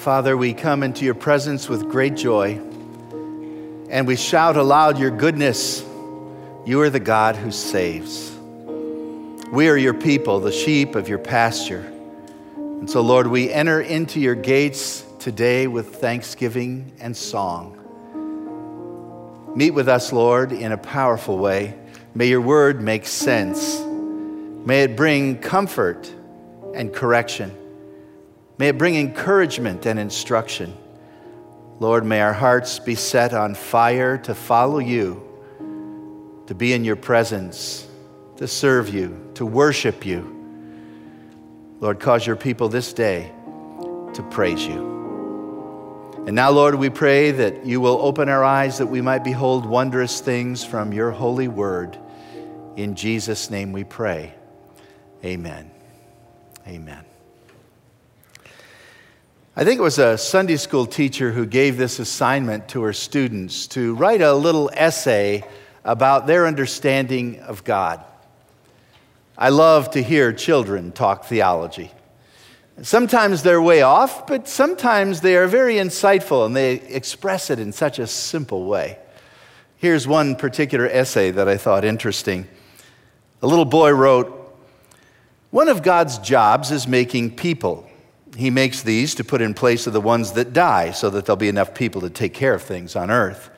Father, 0.00 0.34
we 0.34 0.54
come 0.54 0.82
into 0.82 1.04
your 1.04 1.12
presence 1.12 1.68
with 1.68 1.90
great 1.90 2.16
joy 2.16 2.52
and 3.90 4.06
we 4.06 4.16
shout 4.16 4.56
aloud 4.56 4.98
your 4.98 5.10
goodness. 5.10 5.84
You 6.64 6.80
are 6.80 6.88
the 6.88 6.98
God 6.98 7.36
who 7.36 7.50
saves. 7.50 8.34
We 9.52 9.68
are 9.68 9.76
your 9.76 9.92
people, 9.92 10.40
the 10.40 10.52
sheep 10.52 10.94
of 10.94 11.10
your 11.10 11.18
pasture. 11.18 11.84
And 12.56 12.88
so, 12.88 13.02
Lord, 13.02 13.26
we 13.26 13.52
enter 13.52 13.82
into 13.82 14.20
your 14.20 14.34
gates 14.34 15.04
today 15.18 15.66
with 15.66 15.96
thanksgiving 15.96 16.92
and 16.98 17.14
song. 17.14 17.76
Meet 19.54 19.72
with 19.72 19.90
us, 19.90 20.14
Lord, 20.14 20.50
in 20.50 20.72
a 20.72 20.78
powerful 20.78 21.36
way. 21.36 21.74
May 22.14 22.28
your 22.28 22.40
word 22.40 22.80
make 22.80 23.06
sense. 23.06 23.78
May 24.64 24.84
it 24.84 24.96
bring 24.96 25.36
comfort 25.36 26.10
and 26.74 26.90
correction. 26.90 27.54
May 28.60 28.68
it 28.68 28.76
bring 28.76 28.94
encouragement 28.94 29.86
and 29.86 29.98
instruction. 29.98 30.76
Lord, 31.78 32.04
may 32.04 32.20
our 32.20 32.34
hearts 32.34 32.78
be 32.78 32.94
set 32.94 33.32
on 33.32 33.54
fire 33.54 34.18
to 34.18 34.34
follow 34.34 34.80
you, 34.80 36.42
to 36.46 36.54
be 36.54 36.74
in 36.74 36.84
your 36.84 36.96
presence, 36.96 37.88
to 38.36 38.46
serve 38.46 38.90
you, 38.90 39.30
to 39.32 39.46
worship 39.46 40.04
you. 40.04 40.36
Lord, 41.80 42.00
cause 42.00 42.26
your 42.26 42.36
people 42.36 42.68
this 42.68 42.92
day 42.92 43.32
to 44.12 44.28
praise 44.30 44.66
you. 44.66 46.18
And 46.26 46.36
now, 46.36 46.50
Lord, 46.50 46.74
we 46.74 46.90
pray 46.90 47.30
that 47.30 47.64
you 47.64 47.80
will 47.80 47.98
open 48.02 48.28
our 48.28 48.44
eyes 48.44 48.76
that 48.76 48.88
we 48.88 49.00
might 49.00 49.24
behold 49.24 49.64
wondrous 49.64 50.20
things 50.20 50.62
from 50.62 50.92
your 50.92 51.12
holy 51.12 51.48
word. 51.48 51.98
In 52.76 52.94
Jesus' 52.94 53.48
name 53.48 53.72
we 53.72 53.84
pray. 53.84 54.34
Amen. 55.24 55.70
Amen. 56.68 57.09
I 59.56 59.64
think 59.64 59.80
it 59.80 59.82
was 59.82 59.98
a 59.98 60.16
Sunday 60.16 60.56
school 60.56 60.86
teacher 60.86 61.32
who 61.32 61.44
gave 61.44 61.76
this 61.76 61.98
assignment 61.98 62.68
to 62.68 62.82
her 62.82 62.92
students 62.92 63.66
to 63.68 63.96
write 63.96 64.22
a 64.22 64.32
little 64.32 64.70
essay 64.72 65.42
about 65.84 66.28
their 66.28 66.46
understanding 66.46 67.40
of 67.40 67.64
God. 67.64 68.04
I 69.36 69.48
love 69.48 69.90
to 69.92 70.02
hear 70.04 70.32
children 70.32 70.92
talk 70.92 71.24
theology. 71.24 71.90
Sometimes 72.82 73.42
they're 73.42 73.60
way 73.60 73.82
off, 73.82 74.24
but 74.24 74.46
sometimes 74.46 75.20
they 75.20 75.34
are 75.36 75.48
very 75.48 75.74
insightful 75.74 76.46
and 76.46 76.54
they 76.54 76.74
express 76.74 77.50
it 77.50 77.58
in 77.58 77.72
such 77.72 77.98
a 77.98 78.06
simple 78.06 78.66
way. 78.66 78.98
Here's 79.78 80.06
one 80.06 80.36
particular 80.36 80.86
essay 80.86 81.32
that 81.32 81.48
I 81.48 81.56
thought 81.56 81.84
interesting. 81.84 82.46
A 83.42 83.48
little 83.48 83.64
boy 83.64 83.90
wrote 83.90 84.54
One 85.50 85.68
of 85.68 85.82
God's 85.82 86.18
jobs 86.18 86.70
is 86.70 86.86
making 86.86 87.34
people. 87.34 87.89
He 88.36 88.50
makes 88.50 88.82
these 88.82 89.14
to 89.16 89.24
put 89.24 89.40
in 89.40 89.54
place 89.54 89.86
of 89.86 89.92
the 89.92 90.00
ones 90.00 90.32
that 90.32 90.52
die 90.52 90.92
so 90.92 91.10
that 91.10 91.26
there'll 91.26 91.36
be 91.36 91.48
enough 91.48 91.74
people 91.74 92.00
to 92.02 92.10
take 92.10 92.34
care 92.34 92.54
of 92.54 92.62
things 92.62 92.96
on 92.96 93.10
earth. 93.10 93.50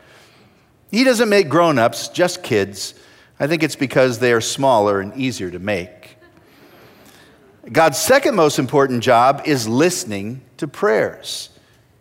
He 0.90 1.04
doesn't 1.04 1.28
make 1.28 1.48
grown 1.48 1.78
ups, 1.78 2.08
just 2.08 2.42
kids. 2.42 2.94
I 3.38 3.46
think 3.46 3.62
it's 3.62 3.76
because 3.76 4.18
they 4.18 4.32
are 4.32 4.40
smaller 4.40 5.00
and 5.00 5.16
easier 5.16 5.50
to 5.50 5.58
make. 5.58 6.16
God's 7.70 7.98
second 7.98 8.34
most 8.34 8.58
important 8.58 9.02
job 9.02 9.42
is 9.44 9.68
listening 9.68 10.42
to 10.56 10.66
prayers. 10.66 11.50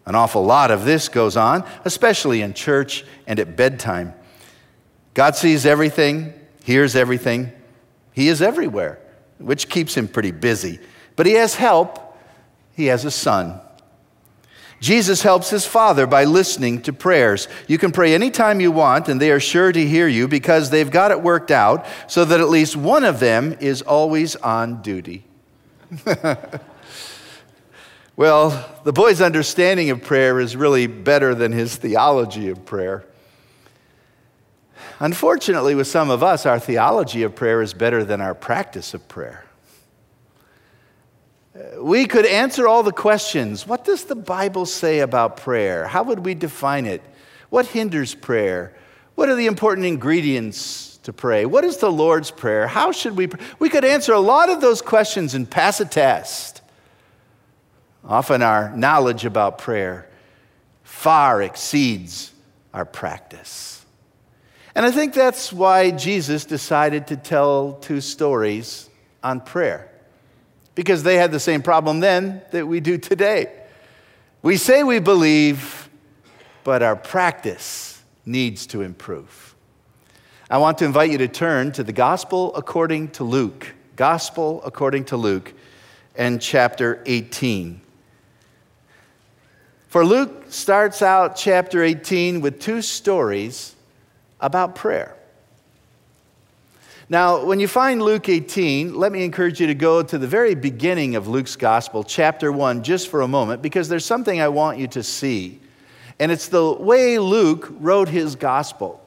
An 0.06 0.16
awful 0.16 0.44
lot 0.44 0.72
of 0.72 0.86
this 0.86 1.08
goes 1.08 1.38
on, 1.38 1.64
especially 1.86 2.42
in 2.42 2.54
church 2.54 3.06
and 3.28 3.40
at 3.40 3.56
bedtime. 3.56 4.14
God 5.14 5.36
sees 5.36 5.66
everything, 5.66 6.34
hears 6.64 6.96
everything. 6.96 7.52
He 8.14 8.28
is 8.28 8.42
everywhere, 8.42 9.00
which 9.38 9.70
keeps 9.70 9.96
him 9.96 10.08
pretty 10.08 10.32
busy. 10.32 10.80
But 11.16 11.28
he 11.28 11.34
has 11.34 11.56
help. 11.56 12.11
He 12.82 12.88
has 12.88 13.06
a 13.06 13.12
son. 13.12 13.62
Jesus 14.80 15.22
helps 15.22 15.52
his 15.52 15.68
Father 15.68 16.08
by 16.08 16.24
listening 16.24 16.82
to 16.82 16.92
prayers. 16.92 17.48
You 17.68 17.78
can 17.78 17.92
pray 17.92 18.16
anytime 18.16 18.60
you 18.60 18.72
want, 18.72 19.08
and 19.08 19.22
they 19.22 19.30
are 19.30 19.40
sure 19.40 19.72
to 19.72 19.86
hear 19.86 20.08
you 20.08 20.28
because 20.28 20.72
they've 20.72 20.90
got 20.90 21.12
it 21.12 21.22
worked 21.22 21.52
out 21.52 21.86
so 22.08 22.26
that 22.26 22.40
at 22.40 22.50
least 22.50 22.76
one 22.76 23.04
of 23.04 23.20
them 23.20 23.56
is 23.60 23.84
always 23.84 24.36
on 24.36 24.82
duty. 24.82 25.24
well, 28.16 28.68
the 28.84 28.94
boy's 28.94 29.22
understanding 29.22 29.92
of 29.92 30.02
prayer 30.02 30.40
is 30.40 30.56
really 30.56 30.88
better 30.88 31.36
than 31.36 31.52
his 31.52 31.76
theology 31.76 32.50
of 32.50 32.66
prayer. 32.66 33.06
Unfortunately, 35.00 35.76
with 35.76 35.86
some 35.86 36.10
of 36.10 36.24
us, 36.24 36.48
our 36.48 36.58
theology 36.58 37.22
of 37.22 37.36
prayer 37.36 37.62
is 37.62 37.76
better 37.76 38.04
than 38.04 38.22
our 38.22 38.34
practice 38.34 38.96
of 38.96 39.08
prayer. 39.08 39.46
We 41.78 42.06
could 42.06 42.26
answer 42.26 42.68
all 42.68 42.84
the 42.84 42.94
questions. 42.94 43.68
What 43.68 43.84
does 43.84 44.06
the 44.06 44.16
Bible 44.16 44.66
say 44.66 45.00
about 45.00 45.38
prayer? 45.38 45.86
How 45.86 46.04
would 46.04 46.26
we 46.26 46.34
define 46.34 46.86
it? 46.86 47.02
What 47.50 47.66
hinders 47.66 48.16
prayer? 48.16 48.74
What 49.16 49.28
are 49.28 49.36
the 49.36 49.48
important 49.48 49.86
ingredients 49.86 50.98
to 51.04 51.12
pray? 51.12 51.46
What 51.46 51.66
is 51.66 51.78
the 51.78 51.92
Lord's 51.92 52.32
Prayer? 52.32 52.68
How 52.68 52.94
should 52.94 53.18
we 53.18 53.28
pray? 53.28 53.46
We 53.60 53.70
could 53.70 53.84
answer 53.84 54.14
a 54.14 54.20
lot 54.20 54.50
of 54.50 54.62
those 54.62 54.82
questions 54.82 55.34
and 55.34 55.50
pass 55.50 55.82
a 55.82 55.86
test. 55.86 56.62
Often 58.06 58.42
our 58.42 58.76
knowledge 58.76 59.26
about 59.26 59.58
prayer 59.58 60.08
far 60.84 61.42
exceeds 61.42 62.32
our 62.74 62.86
practice. 62.86 63.86
And 64.74 64.86
I 64.86 64.92
think 64.92 65.14
that's 65.14 65.52
why 65.52 65.92
Jesus 65.92 66.46
decided 66.46 67.08
to 67.08 67.18
tell 67.18 67.74
two 67.74 68.00
stories 68.00 68.90
on 69.22 69.42
prayer. 69.42 69.91
Because 70.76 71.04
they 71.04 71.16
had 71.18 71.32
the 71.32 71.40
same 71.40 71.62
problem 71.62 72.00
then 72.00 72.42
that 72.52 72.68
we 72.68 72.80
do 72.80 72.98
today. 72.98 73.52
We 74.42 74.58
say 74.58 74.84
we 74.84 75.00
believe, 75.00 75.90
but 76.64 76.82
our 76.82 76.96
practice 76.96 78.02
needs 78.26 78.66
to 78.68 78.82
improve. 78.82 79.56
I 80.50 80.58
want 80.58 80.78
to 80.80 80.86
invite 80.86 81.12
you 81.12 81.18
to 81.20 81.28
turn 81.28 81.72
to 81.74 81.84
the 81.84 81.94
Gospel 81.94 82.54
according 82.56 83.10
to 83.12 83.24
Luke. 83.24 83.74
Gospel 83.96 84.62
according 84.66 85.06
to 85.06 85.18
Luke 85.18 85.54
and 86.16 86.42
chapter 86.42 87.02
18. 87.06 87.82
For 89.88 90.06
Luke 90.06 90.46
starts 90.50 91.02
out 91.02 91.36
chapter 91.36 91.84
18 91.84 92.42
with 92.42 92.60
two 92.60 92.82
stories 92.82 93.76
about 94.40 94.76
prayer. 94.76 95.16
Now, 97.12 97.44
when 97.44 97.60
you 97.60 97.68
find 97.68 98.02
Luke 98.02 98.30
18, 98.30 98.96
let 98.96 99.12
me 99.12 99.26
encourage 99.26 99.60
you 99.60 99.68
to 99.68 99.76
go 99.76 100.02
to 100.02 100.18
the 100.18 100.28
very 100.28 100.56
beginning 100.56 101.18
of 101.18 101.28
Luke's 101.28 101.58
gospel, 101.58 102.06
chapter 102.06 102.54
1, 102.54 102.84
just 102.84 103.10
for 103.10 103.20
a 103.20 103.28
moment, 103.28 103.62
because 103.62 103.90
there's 103.90 104.06
something 104.06 104.40
I 104.40 104.48
want 104.48 104.78
you 104.78 104.88
to 104.88 105.04
see. 105.04 105.60
And 106.20 106.32
it's 106.32 106.48
the 106.48 106.72
way 106.72 107.20
Luke 107.20 107.68
wrote 107.82 108.08
his 108.08 108.38
gospel. 108.38 109.06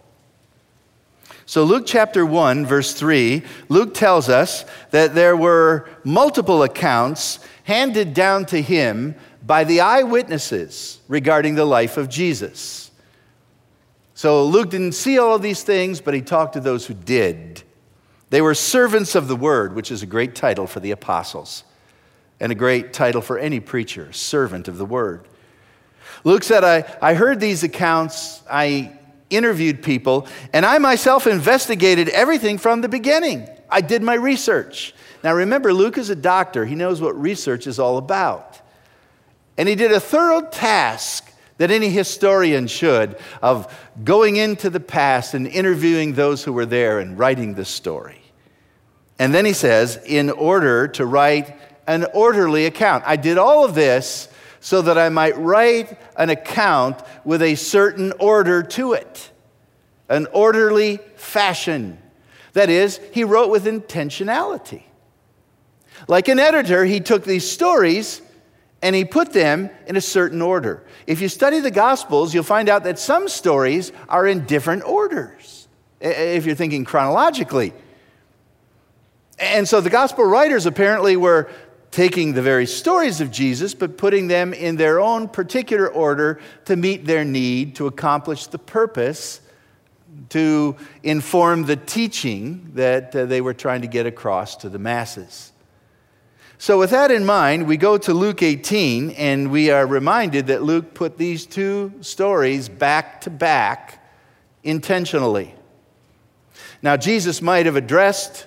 So, 1.47 1.64
Luke 1.64 1.84
chapter 1.87 2.26
1, 2.26 2.66
verse 2.66 2.93
3, 2.93 3.43
Luke 3.70 3.94
tells 3.94 4.28
us 4.28 4.66
that 4.91 5.14
there 5.14 5.34
were 5.34 5.88
multiple 6.04 6.62
accounts 6.62 7.38
handed 7.62 8.12
down 8.12 8.44
to 8.47 8.60
him 8.60 9.14
by 9.47 9.64
the 9.64 9.81
eyewitnesses 9.81 10.98
regarding 11.09 11.54
the 11.54 11.64
life 11.64 11.97
of 11.97 12.10
Jesus. 12.10 12.91
So, 14.12 14.44
Luke 14.44 14.69
didn't 14.69 14.93
see 14.93 15.19
all 15.19 15.37
of 15.37 15.41
these 15.41 15.62
things, 15.62 16.03
but 16.03 16.12
he 16.12 16.20
talked 16.20 16.53
to 16.53 16.60
those 16.60 16.87
who 16.87 16.93
did. 16.93 17.63
They 18.34 18.43
were 18.43 18.56
servants 18.56 19.15
of 19.15 19.28
the 19.28 19.37
word, 19.37 19.77
which 19.77 19.93
is 19.93 20.03
a 20.03 20.06
great 20.06 20.34
title 20.34 20.67
for 20.67 20.81
the 20.81 20.91
apostles 20.91 21.62
and 22.41 22.50
a 22.50 22.55
great 22.56 22.93
title 22.93 23.22
for 23.22 23.39
any 23.39 23.61
preacher, 23.61 24.12
servant 24.12 24.67
of 24.67 24.77
the 24.77 24.84
word. 24.84 25.28
Luke 26.25 26.43
said, 26.43 26.65
I, 26.65 26.97
I 27.00 27.15
heard 27.15 27.39
these 27.39 27.62
accounts. 27.62 28.43
I 28.50 28.99
interviewed 29.31 29.84
people, 29.84 30.27
and 30.53 30.67
I 30.67 30.78
myself 30.78 31.28
investigated 31.28 32.09
everything 32.09 32.59
from 32.59 32.81
the 32.81 32.89
beginning. 32.89 33.49
I 33.71 33.81
did 33.81 34.03
my 34.03 34.14
research. 34.14 34.97
Now 35.23 35.32
remember, 35.32 35.73
Luke 35.73 35.97
is 35.97 36.11
a 36.11 36.17
doctor, 36.17 36.64
he 36.64 36.75
knows 36.75 37.00
what 37.00 37.17
research 37.17 37.69
is 37.69 37.79
all 37.79 37.99
about. 37.99 38.61
And 39.56 39.69
he 39.69 39.76
did 39.76 39.93
a 39.93 40.00
thorough 40.00 40.43
task 40.43 41.32
that 41.58 41.70
any 41.70 41.88
historian 41.88 42.67
should 42.67 43.17
of 43.41 43.73
going 44.03 44.35
into 44.35 44.70
the 44.70 44.81
past 44.81 45.35
and 45.35 45.47
interviewing 45.47 46.14
those 46.14 46.43
who 46.43 46.53
were 46.53 46.67
there 46.67 46.99
and 46.99 47.17
writing 47.17 47.55
the 47.55 47.64
story. 47.64 48.23
And 49.19 49.32
then 49.32 49.44
he 49.44 49.52
says, 49.52 49.99
in 50.05 50.31
order 50.31 50.88
to 50.88 51.06
write 51.06 51.56
an 51.87 52.06
orderly 52.14 52.66
account. 52.66 53.05
I 53.06 53.16
did 53.16 53.38
all 53.38 53.64
of 53.64 53.75
this 53.75 54.28
so 54.61 54.82
that 54.82 54.96
I 54.96 55.08
might 55.11 55.37
write 55.37 55.99
an 56.16 56.31
account 56.31 57.00
with 57.25 57.43
a 57.43 57.55
certain 57.55 58.12
order 58.19 58.62
to 58.62 58.94
it, 58.94 59.31
an 60.08 60.26
orderly 60.32 60.99
fashion. 61.16 61.99
That 62.55 62.70
is, 62.70 62.99
he 63.12 63.25
wrote 63.25 63.50
with 63.50 63.66
intentionality. 63.66 64.82
Like 66.08 66.28
an 66.28 66.38
editor, 66.38 66.84
he 66.84 67.00
took 67.00 67.25
these 67.25 67.49
stories 67.49 68.22
and 68.82 68.94
he 68.94 69.05
put 69.05 69.32
them 69.32 69.70
in 69.87 69.96
a 69.96 70.00
certain 70.00 70.43
order. 70.43 70.82
If 71.06 71.20
you 71.20 71.28
study 71.28 71.60
the 71.60 71.70
Gospels, 71.70 72.34
you'll 72.34 72.43
find 72.43 72.69
out 72.69 72.84
that 72.84 72.99
some 72.99 73.28
stories 73.28 73.93
are 74.08 74.26
in 74.26 74.44
different 74.46 74.84
orders, 74.84 75.69
if 76.00 76.46
you're 76.46 76.55
thinking 76.55 76.84
chronologically. 76.84 77.72
And 79.38 79.69
so 79.69 79.81
the 79.81 79.90
Gospel 79.90 80.25
writers 80.25 80.66
apparently 80.66 81.16
were 81.16 81.50
taking 81.90 82.32
the 82.32 82.42
very 82.42 82.66
stories 82.66 83.20
of 83.20 83.31
Jesus, 83.31 83.75
but 83.75 83.96
putting 83.96 84.26
them 84.26 84.52
in 84.52 84.76
their 84.76 85.00
own 85.00 85.28
particular 85.28 85.88
order 85.88 86.40
to 86.64 86.76
meet 86.76 87.04
their 87.04 87.25
need, 87.25 87.76
to 87.76 87.86
accomplish 87.86 88.48
the 88.48 88.58
purpose, 88.58 89.40
to 90.31 90.76
inform 91.02 91.64
the 91.64 91.76
teaching 91.76 92.72
that 92.75 93.14
uh, 93.14 93.26
they 93.26 93.40
were 93.40 93.54
trying 93.54 93.82
to 93.82 93.86
get 93.86 94.06
across 94.06 94.56
to 94.56 94.69
the 94.69 94.78
masses. 94.78 95.52
So, 96.58 96.78
with 96.78 96.90
that 96.90 97.10
in 97.10 97.25
mind, 97.26 97.66
we 97.66 97.76
go 97.76 97.98
to 97.98 98.14
Luke 98.14 98.42
18 98.42 99.10
and 99.12 99.50
we 99.50 99.70
are 99.70 99.86
reminded 99.86 100.46
that 100.48 100.62
Luke 100.62 100.94
put 100.94 101.19
these 101.19 101.46
two 101.46 101.92
stories 102.00 102.69
back 102.69 103.20
to 103.22 103.31
back 103.31 104.04
intentionally. 104.62 105.54
Now, 106.82 106.96
Jesus 106.96 107.42
might 107.42 107.66
have 107.66 107.76
addressed 107.76 108.46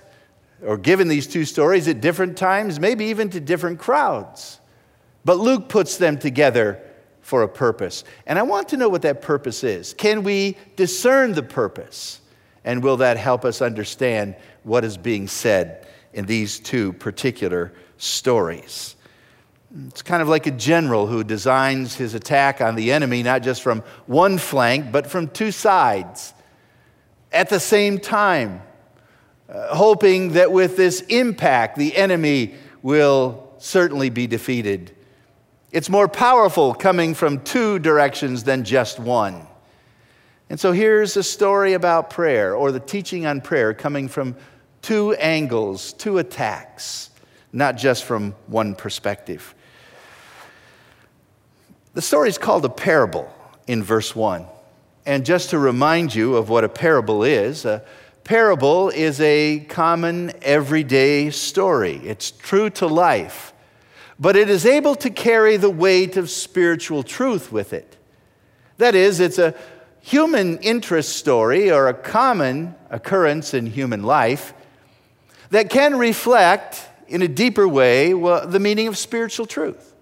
or 0.66 0.78
given 0.78 1.08
these 1.08 1.28
two 1.28 1.46
stories 1.46 1.88
at 1.88 2.02
different 2.02 2.38
times, 2.38 2.80
maybe 2.80 3.06
even 3.06 3.30
to 3.30 3.40
different 3.40 3.80
crowds. 3.80 4.60
But 5.24 5.38
Luke 5.38 5.70
puts 5.70 5.98
them 5.98 6.18
together 6.18 6.82
for 7.22 7.44
a 7.44 7.48
purpose. 7.48 8.04
And 8.26 8.40
I 8.40 8.44
want 8.44 8.70
to 8.70 8.78
know 8.78 8.90
what 8.90 9.02
that 9.02 9.22
purpose 9.22 9.64
is. 9.64 9.94
Can 9.94 10.24
we 10.24 10.58
discern 10.76 11.34
the 11.34 11.44
purpose? 11.44 12.22
And 12.64 12.82
will 12.82 12.98
that 12.98 13.18
help 13.18 13.46
us 13.46 13.62
understand 13.62 14.36
what 14.64 14.84
is 14.84 14.98
being 14.98 15.28
said 15.28 15.88
in 16.14 16.26
these 16.26 16.60
two 16.60 16.94
particular 16.94 17.74
stories? 17.98 18.96
It's 19.88 20.02
kind 20.02 20.22
of 20.22 20.30
like 20.30 20.48
a 20.48 20.52
general 20.52 21.08
who 21.08 21.24
designs 21.24 21.96
his 21.96 22.14
attack 22.14 22.62
on 22.62 22.76
the 22.76 22.92
enemy 22.94 23.22
not 23.22 23.44
just 23.44 23.62
from 23.62 23.84
one 24.06 24.38
flank, 24.38 24.92
but 24.92 25.08
from 25.08 25.28
two 25.28 25.52
sides 25.52 26.34
at 27.32 27.50
the 27.50 27.60
same 27.60 28.00
time 28.00 28.62
uh, 29.50 29.76
hoping 29.76 30.34
that 30.34 30.52
with 30.52 30.78
this 30.78 31.02
impact, 31.02 31.78
the 31.78 31.96
enemy 31.96 32.56
will 32.82 33.54
certainly 33.60 34.10
be 34.10 34.28
defeated. 34.28 34.94
It's 35.72 35.90
more 35.90 36.08
powerful 36.08 36.74
coming 36.74 37.14
from 37.14 37.42
two 37.42 37.80
directions 37.80 38.44
than 38.44 38.64
just 38.64 39.00
one. 39.00 39.48
And 40.50 40.60
so 40.60 40.72
here's 40.72 41.18
a 41.18 41.24
story 41.24 41.74
about 41.74 42.10
prayer, 42.10 42.56
or 42.56 42.72
the 42.72 42.80
teaching 42.80 43.26
on 43.26 43.42
prayer, 43.42 43.74
coming 43.74 44.08
from 44.08 44.36
two 44.82 45.14
angles, 45.16 45.94
two 45.94 46.18
attacks, 46.18 47.10
not 47.52 47.76
just 47.76 48.06
from 48.06 48.34
one 48.48 48.76
perspective. 48.76 49.54
The 51.94 52.02
story 52.02 52.30
is 52.30 52.38
called 52.38 52.64
a 52.64 52.70
parable 52.70 53.34
in 53.66 53.84
verse 53.84 54.16
1. 54.16 54.46
And 55.06 55.26
just 55.26 55.50
to 55.50 55.60
remind 55.60 56.14
you 56.14 56.36
of 56.36 56.50
what 56.50 56.64
a 56.64 56.70
parable 56.70 57.24
is, 57.24 57.66
a 57.66 57.84
parable 58.28 58.90
is 58.90 59.22
a 59.22 59.60
common 59.70 60.34
everyday 60.42 61.30
story. 61.30 61.96
It's 62.04 62.30
true 62.30 62.70
to 62.72 62.86
life, 62.86 63.54
but 64.20 64.36
it 64.36 64.50
is 64.50 64.66
able 64.66 64.96
to 64.96 65.10
carry 65.10 65.56
the 65.56 65.70
weight 65.70 66.18
of 66.18 66.30
spiritual 66.30 67.04
truth 67.04 67.54
with 67.54 67.72
it. 67.72 67.96
That 68.80 68.96
is, 68.96 69.22
it's 69.22 69.40
a 69.40 69.56
human 70.02 70.58
interest 70.58 71.16
story 71.16 71.72
or 71.72 71.88
a 71.88 71.94
common 71.94 72.76
occurrence 72.90 73.54
in 73.54 73.66
human 73.66 74.04
life 74.04 74.54
that 75.50 75.70
can 75.70 75.98
reflect 75.98 76.86
in 77.08 77.22
a 77.22 77.30
deeper 77.30 77.66
way 77.66 78.12
the 78.12 78.60
meaning 78.60 78.90
of 78.90 78.98
spiritual 78.98 79.46
truth. 79.46 79.94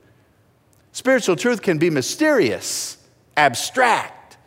Spiritual 0.94 1.36
truth 1.36 1.62
can 1.62 1.78
be 1.78 1.92
mysterious, 1.92 2.98
abstract, 3.38 4.38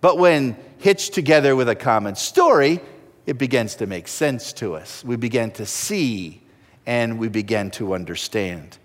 but 0.00 0.18
when 0.18 0.56
hitched 0.78 1.14
together 1.14 1.56
with 1.56 1.68
a 1.68 1.74
common 1.74 2.14
story, 2.14 2.80
it 3.26 3.38
begins 3.38 3.74
to 3.76 3.86
make 3.86 4.08
sense 4.08 4.52
to 4.54 4.74
us. 4.74 5.04
We 5.04 5.16
begin 5.16 5.50
to 5.52 5.66
see 5.66 6.42
and 6.86 7.18
we 7.18 7.28
begin 7.28 7.70
to 7.72 7.94
understand. 7.94 8.78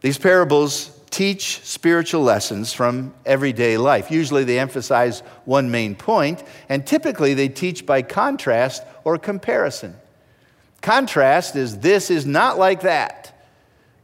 These 0.00 0.18
parables 0.18 0.98
teach 1.10 1.60
spiritual 1.64 2.22
lessons 2.22 2.72
from 2.72 3.12
everyday 3.26 3.76
life. 3.76 4.10
Usually 4.10 4.44
they 4.44 4.58
emphasize 4.58 5.20
one 5.44 5.70
main 5.70 5.94
point, 5.94 6.42
and 6.68 6.86
typically 6.86 7.34
they 7.34 7.48
teach 7.48 7.84
by 7.84 8.02
contrast 8.02 8.82
or 9.04 9.18
comparison. 9.18 9.96
Contrast 10.80 11.56
is 11.56 11.78
this 11.78 12.10
is 12.10 12.24
not 12.24 12.58
like 12.58 12.82
that. 12.82 13.36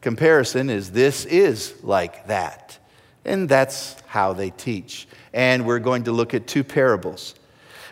Comparison 0.00 0.68
is 0.68 0.90
this 0.90 1.24
is 1.24 1.74
like 1.82 2.26
that. 2.26 2.78
And 3.24 3.48
that's 3.48 3.96
how 4.06 4.34
they 4.34 4.50
teach. 4.50 5.08
And 5.32 5.66
we're 5.66 5.78
going 5.78 6.04
to 6.04 6.12
look 6.12 6.34
at 6.34 6.46
two 6.46 6.62
parables. 6.62 7.34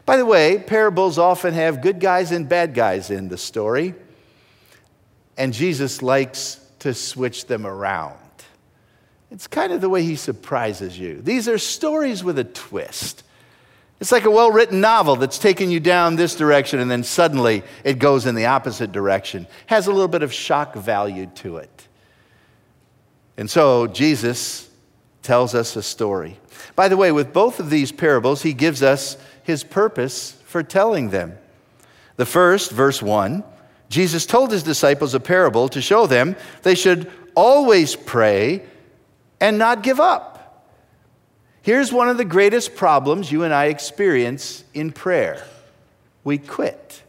By 0.07 0.17
the 0.17 0.27
way, 0.27 0.59
parables 0.59 1.19
often 1.19 1.55
have 1.55 1.81
good 1.81 1.99
guys 1.99 2.31
and 2.31 2.49
bad 2.49 2.75
guys 2.75 3.11
in 3.11 3.29
the 3.29 3.39
story, 3.39 3.95
and 5.37 5.53
Jesus 5.53 6.03
likes 6.03 6.61
to 6.81 6.93
switch 6.93 7.47
them 7.47 7.67
around. 7.67 8.19
It's 9.31 9.47
kind 9.47 9.73
of 9.73 9.81
the 9.81 9.89
way 9.89 10.03
he 10.03 10.17
surprises 10.17 10.99
you. 10.99 11.21
These 11.21 11.49
are 11.49 11.59
stories 11.59 12.23
with 12.23 12.39
a 12.39 12.45
twist. 12.45 13.25
It's 14.01 14.13
like 14.13 14.25
a 14.25 14.31
well 14.31 14.51
written 14.51 14.81
novel 14.81 15.17
that's 15.17 15.39
taken 15.39 15.71
you 15.71 15.81
down 15.81 16.17
this 16.17 16.35
direction 16.35 16.79
and 16.79 16.91
then 16.91 17.03
suddenly 17.03 17.63
it 17.85 17.99
goes 17.99 18.27
in 18.27 18.35
the 18.35 18.47
opposite 18.47 18.93
direction. 18.93 19.47
Has 19.67 19.87
a 19.87 19.93
little 19.93 20.09
bit 20.09 20.23
of 20.23 20.33
shock 20.33 20.75
value 20.75 21.27
to 21.37 21.57
it. 21.57 21.89
And 23.37 23.51
so 23.51 23.87
Jesus 23.87 24.69
tells 25.23 25.55
us 25.55 25.75
a 25.75 25.83
story. 25.83 26.39
By 26.77 26.89
the 26.89 26.97
way, 26.97 27.11
with 27.11 27.33
both 27.33 27.59
of 27.59 27.71
these 27.71 27.91
parables, 27.91 28.43
he 28.43 28.53
gives 28.53 28.83
us 28.83 29.17
his 29.45 29.63
purpose 29.63 30.33
for 30.45 30.63
telling 30.63 31.11
them. 31.11 31.39
The 32.17 32.27
first, 32.27 32.71
verse 32.71 33.01
1, 33.01 33.45
Jesus 33.89 34.27
told 34.27 34.51
his 34.51 34.63
disciples 34.63 35.15
a 35.15 35.21
parable 35.21 35.69
to 35.69 35.81
show 35.81 36.07
them 36.07 36.37
they 36.63 36.75
should 36.75 37.11
always 37.35 37.95
pray 37.95 38.63
and 39.41 39.59
not 39.59 39.83
give 39.83 40.01
up. 40.01 40.35
Here's 41.63 41.93
one 41.93 42.09
of 42.09 42.17
the 42.17 42.25
greatest 42.25 42.75
problems 42.75 43.31
you 43.31 43.43
and 43.45 43.55
I 43.55 43.67
experience 43.67 44.65
in 44.75 44.93
prayer 44.93 45.45
we 46.23 46.39
quit 46.39 47.03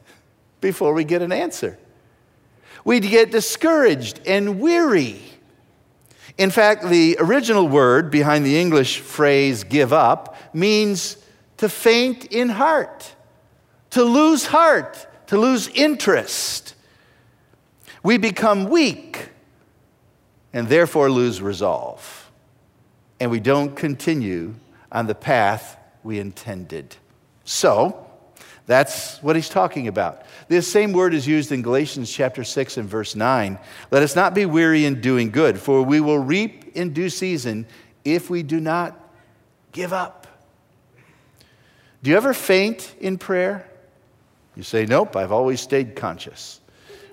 before 0.62 0.94
we 0.94 1.04
get 1.04 1.22
an 1.22 1.32
answer. 1.32 1.78
We 2.84 3.00
get 3.00 3.32
discouraged 3.32 4.22
and 4.26 4.60
weary. 4.60 5.22
In 6.38 6.52
fact, 6.52 6.88
the 6.88 7.18
original 7.20 7.68
word 7.68 8.12
behind 8.12 8.46
the 8.46 8.60
English 8.60 9.00
phrase 9.00 9.64
give 9.64 9.94
up 9.94 10.36
means 10.54 11.18
to 11.58 11.70
faint 11.70 12.26
in 12.26 12.50
heart, 12.50 13.16
to 13.92 14.04
lose 14.04 14.46
heart, 14.46 15.08
to 15.28 15.38
lose 15.38 15.68
interest. 15.70 16.76
We 18.04 18.18
become 18.18 18.70
weak 18.70 19.30
and 20.54 20.68
therefore 20.68 21.10
lose 21.10 21.42
resolve. 21.42 22.32
And 23.20 23.32
we 23.32 23.40
don't 23.40 23.76
continue 23.76 24.56
on 24.92 25.08
the 25.08 25.16
path 25.16 25.78
we 26.04 26.20
intended. 26.20 26.96
So, 27.46 28.02
that's 28.68 29.22
what 29.22 29.36
he's 29.36 29.50
talking 29.50 29.88
about. 29.88 30.24
This 30.48 30.72
same 30.72 30.92
word 30.92 31.14
is 31.14 31.28
used 31.28 31.52
in 31.52 31.62
Galatians 31.62 32.12
chapter 32.12 32.44
6 32.44 32.78
and 32.78 32.90
verse 32.90 33.16
9. 33.16 33.60
Let 33.92 34.04
us 34.04 34.16
not 34.16 34.34
be 34.34 34.46
weary 34.46 34.86
in 34.86 35.02
doing 35.02 35.30
good, 35.30 35.60
for 35.60 35.84
we 35.84 36.02
will 36.02 36.20
reap 36.20 36.76
in 36.76 36.92
due 36.92 37.10
season 37.10 37.68
if 38.04 38.30
we 38.30 38.42
do 38.42 38.60
not 38.60 39.00
give 39.72 39.94
up. 39.94 40.25
Do 42.06 42.12
you 42.12 42.18
ever 42.18 42.36
faint 42.36 42.94
in 43.00 43.18
prayer? 43.18 43.68
You 44.56 44.62
say, 44.62 44.86
Nope, 44.86 45.16
I've 45.16 45.32
always 45.32 45.60
stayed 45.60 45.96
conscious. 45.96 46.62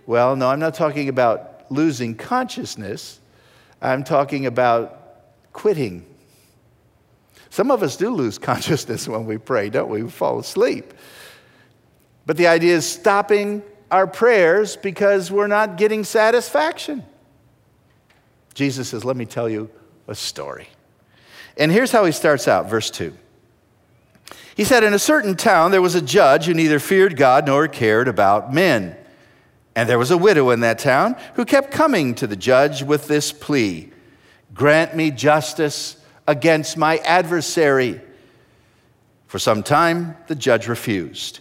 Well, 0.05 0.37
no, 0.37 0.51
I'm 0.51 0.61
not 0.61 0.75
talking 0.75 1.09
about 1.09 1.65
losing 1.71 2.15
consciousness, 2.15 3.19
I'm 3.81 4.05
talking 4.05 4.45
about 4.45 5.25
quitting. 5.55 6.05
Some 7.49 7.71
of 7.71 7.83
us 7.83 7.97
do 7.97 8.11
lose 8.11 8.37
consciousness 8.51 9.09
when 9.09 9.25
we 9.25 9.39
pray, 9.39 9.71
don't 9.71 9.89
we? 9.89 10.03
We 10.03 10.11
fall 10.11 10.39
asleep. 10.39 10.93
But 12.27 12.37
the 12.37 12.49
idea 12.49 12.77
is 12.77 12.85
stopping 12.85 13.63
our 13.91 14.07
prayers 14.07 14.77
because 14.77 15.31
we're 15.31 15.47
not 15.47 15.79
getting 15.79 16.05
satisfaction. 16.05 17.03
Jesus 18.53 18.91
says, 18.91 19.07
Let 19.07 19.17
me 19.17 19.25
tell 19.25 19.49
you 19.49 19.71
a 20.07 20.15
story. 20.15 20.69
And 21.57 21.73
here's 21.73 21.93
how 21.93 22.05
he 22.05 22.13
starts 22.13 22.47
out, 22.47 22.69
verse 22.69 22.91
2. 22.91 23.17
He 24.55 24.65
said, 24.65 24.85
In 24.85 24.95
a 24.95 24.99
certain 24.99 25.37
town 25.37 25.71
there 25.71 25.83
was 25.83 25.95
a 25.95 26.03
judge 26.03 26.47
who 26.47 26.55
neither 26.55 26.79
feared 26.79 27.17
God 27.17 27.47
nor 27.47 27.69
cared 27.69 28.09
about 28.09 28.53
men. 28.53 28.97
And 29.75 29.89
there 29.89 29.99
was 29.99 30.11
a 30.11 30.19
widow 30.19 30.51
in 30.51 30.61
that 30.61 30.79
town 30.79 31.17
who 31.35 31.45
kept 31.45 31.71
coming 31.71 32.15
to 32.17 32.27
the 32.27 32.37
judge 32.37 32.83
with 32.83 33.09
this 33.09 33.33
plea 33.33 33.91
Grant 34.55 34.95
me 34.95 35.11
justice 35.11 35.97
against 36.27 36.77
my 36.77 36.99
adversary. 36.99 38.01
For 39.27 39.39
some 39.39 39.63
time, 39.63 40.17
the 40.27 40.35
judge 40.35 40.69
refused. 40.69 41.41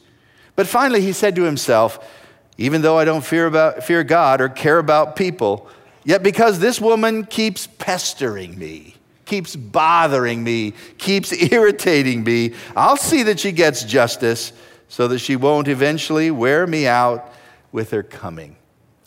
But 0.55 0.65
finally, 0.65 1.01
he 1.01 1.11
said 1.11 1.35
to 1.35 1.43
himself, 1.43 2.09
Even 2.57 2.81
though 2.81 2.97
I 2.97 3.03
don't 3.03 3.23
fear, 3.23 3.47
about, 3.47 3.83
fear 3.83 4.03
God 4.05 4.39
or 4.39 4.47
care 4.47 4.79
about 4.79 5.17
people, 5.17 5.67
yet 6.05 6.23
because 6.23 6.59
this 6.59 6.79
woman 6.79 7.25
keeps 7.25 7.67
pestering 7.67 8.57
me, 8.57 8.90
keeps 9.31 9.55
bothering 9.55 10.43
me, 10.43 10.73
keeps 10.97 11.31
irritating 11.53 12.21
me. 12.25 12.53
I'll 12.75 12.97
see 12.97 13.23
that 13.23 13.39
she 13.39 13.53
gets 13.53 13.85
justice 13.85 14.51
so 14.89 15.07
that 15.07 15.19
she 15.19 15.37
won't 15.37 15.69
eventually 15.69 16.31
wear 16.31 16.67
me 16.67 16.85
out 16.85 17.31
with 17.71 17.91
her 17.91 18.03
coming. 18.03 18.57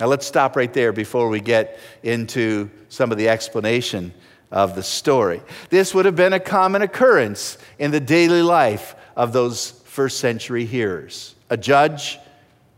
Now 0.01 0.07
let's 0.07 0.27
stop 0.27 0.57
right 0.57 0.73
there 0.73 0.95
before 0.95 1.29
we 1.29 1.41
get 1.41 1.79
into 2.03 2.71
some 2.89 3.13
of 3.13 3.19
the 3.19 3.29
explanation 3.29 4.15
of 4.51 4.75
the 4.75 4.83
story. 4.83 5.43
This 5.69 5.95
would 5.95 6.07
have 6.07 6.17
been 6.17 6.33
a 6.33 6.41
common 6.41 6.81
occurrence 6.81 7.59
in 7.79 7.91
the 7.91 8.01
daily 8.01 8.41
life 8.41 8.95
of 9.17 9.35
those 9.35 9.73
first 9.85 10.21
century 10.21 10.65
hearers 10.65 11.35
a 11.51 11.59
judge 11.59 12.19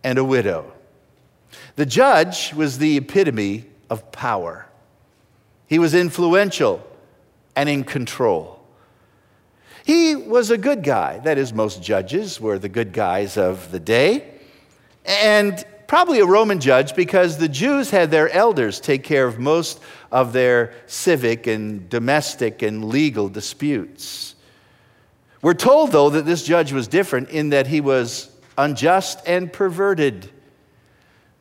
and 0.02 0.18
a 0.18 0.24
widow. 0.24 0.72
The 1.76 1.86
judge 1.86 2.52
was 2.54 2.78
the 2.78 2.96
epitome 2.96 3.66
of 3.88 4.10
power, 4.10 4.66
he 5.68 5.78
was 5.78 5.94
influential 5.94 6.84
and 7.56 7.68
in 7.68 7.82
control. 7.82 8.62
He 9.84 10.14
was 10.14 10.50
a 10.50 10.58
good 10.58 10.82
guy. 10.82 11.18
That 11.20 11.38
is, 11.38 11.52
most 11.52 11.82
judges 11.82 12.40
were 12.40 12.58
the 12.58 12.68
good 12.68 12.92
guys 12.92 13.36
of 13.36 13.70
the 13.70 13.80
day. 13.80 14.34
And 15.04 15.64
probably 15.86 16.18
a 16.18 16.26
Roman 16.26 16.60
judge 16.60 16.94
because 16.94 17.38
the 17.38 17.48
Jews 17.48 17.90
had 17.90 18.10
their 18.10 18.28
elders 18.30 18.80
take 18.80 19.04
care 19.04 19.26
of 19.26 19.38
most 19.38 19.80
of 20.10 20.32
their 20.32 20.74
civic 20.86 21.46
and 21.46 21.88
domestic 21.88 22.62
and 22.62 22.86
legal 22.86 23.28
disputes. 23.28 24.34
We're 25.42 25.54
told, 25.54 25.92
though, 25.92 26.10
that 26.10 26.26
this 26.26 26.42
judge 26.42 26.72
was 26.72 26.88
different 26.88 27.30
in 27.30 27.50
that 27.50 27.68
he 27.68 27.80
was 27.80 28.28
unjust 28.58 29.20
and 29.26 29.52
perverted. 29.52 30.28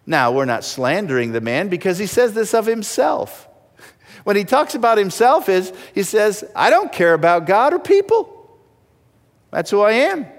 Now, 0.06 0.32
we're 0.32 0.46
not 0.46 0.64
slandering 0.64 1.32
the 1.32 1.42
man 1.42 1.70
because 1.70 1.98
he 1.98 2.06
says 2.06 2.34
this 2.34 2.54
of 2.54 2.68
himself. 2.68 3.48
When 4.26 4.36
he 4.36 4.44
talks 4.44 4.74
about 4.74 4.98
himself 4.98 5.48
is 5.50 5.72
he 5.94 6.02
says, 6.02 6.44
I 6.56 6.72
don't 6.72 6.92
care 6.92 7.14
about 7.14 7.46
God 7.46 7.76
or 7.76 7.80
people. 7.80 8.60
That's 9.52 9.70
who 9.72 9.82
I 9.82 9.94
am. 9.94 10.26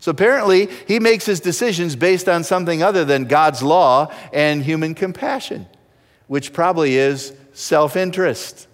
So 0.00 0.12
apparently, 0.12 0.68
he 0.86 1.00
makes 1.00 1.26
his 1.26 1.40
decisions 1.40 1.96
based 1.96 2.28
on 2.28 2.44
something 2.44 2.84
other 2.84 3.04
than 3.04 3.24
God's 3.24 3.64
law 3.64 4.14
and 4.32 4.62
human 4.62 4.94
compassion, 4.94 5.66
which 6.28 6.52
probably 6.52 6.94
is 6.94 7.32
self 7.52 7.96
interest. 7.96 8.67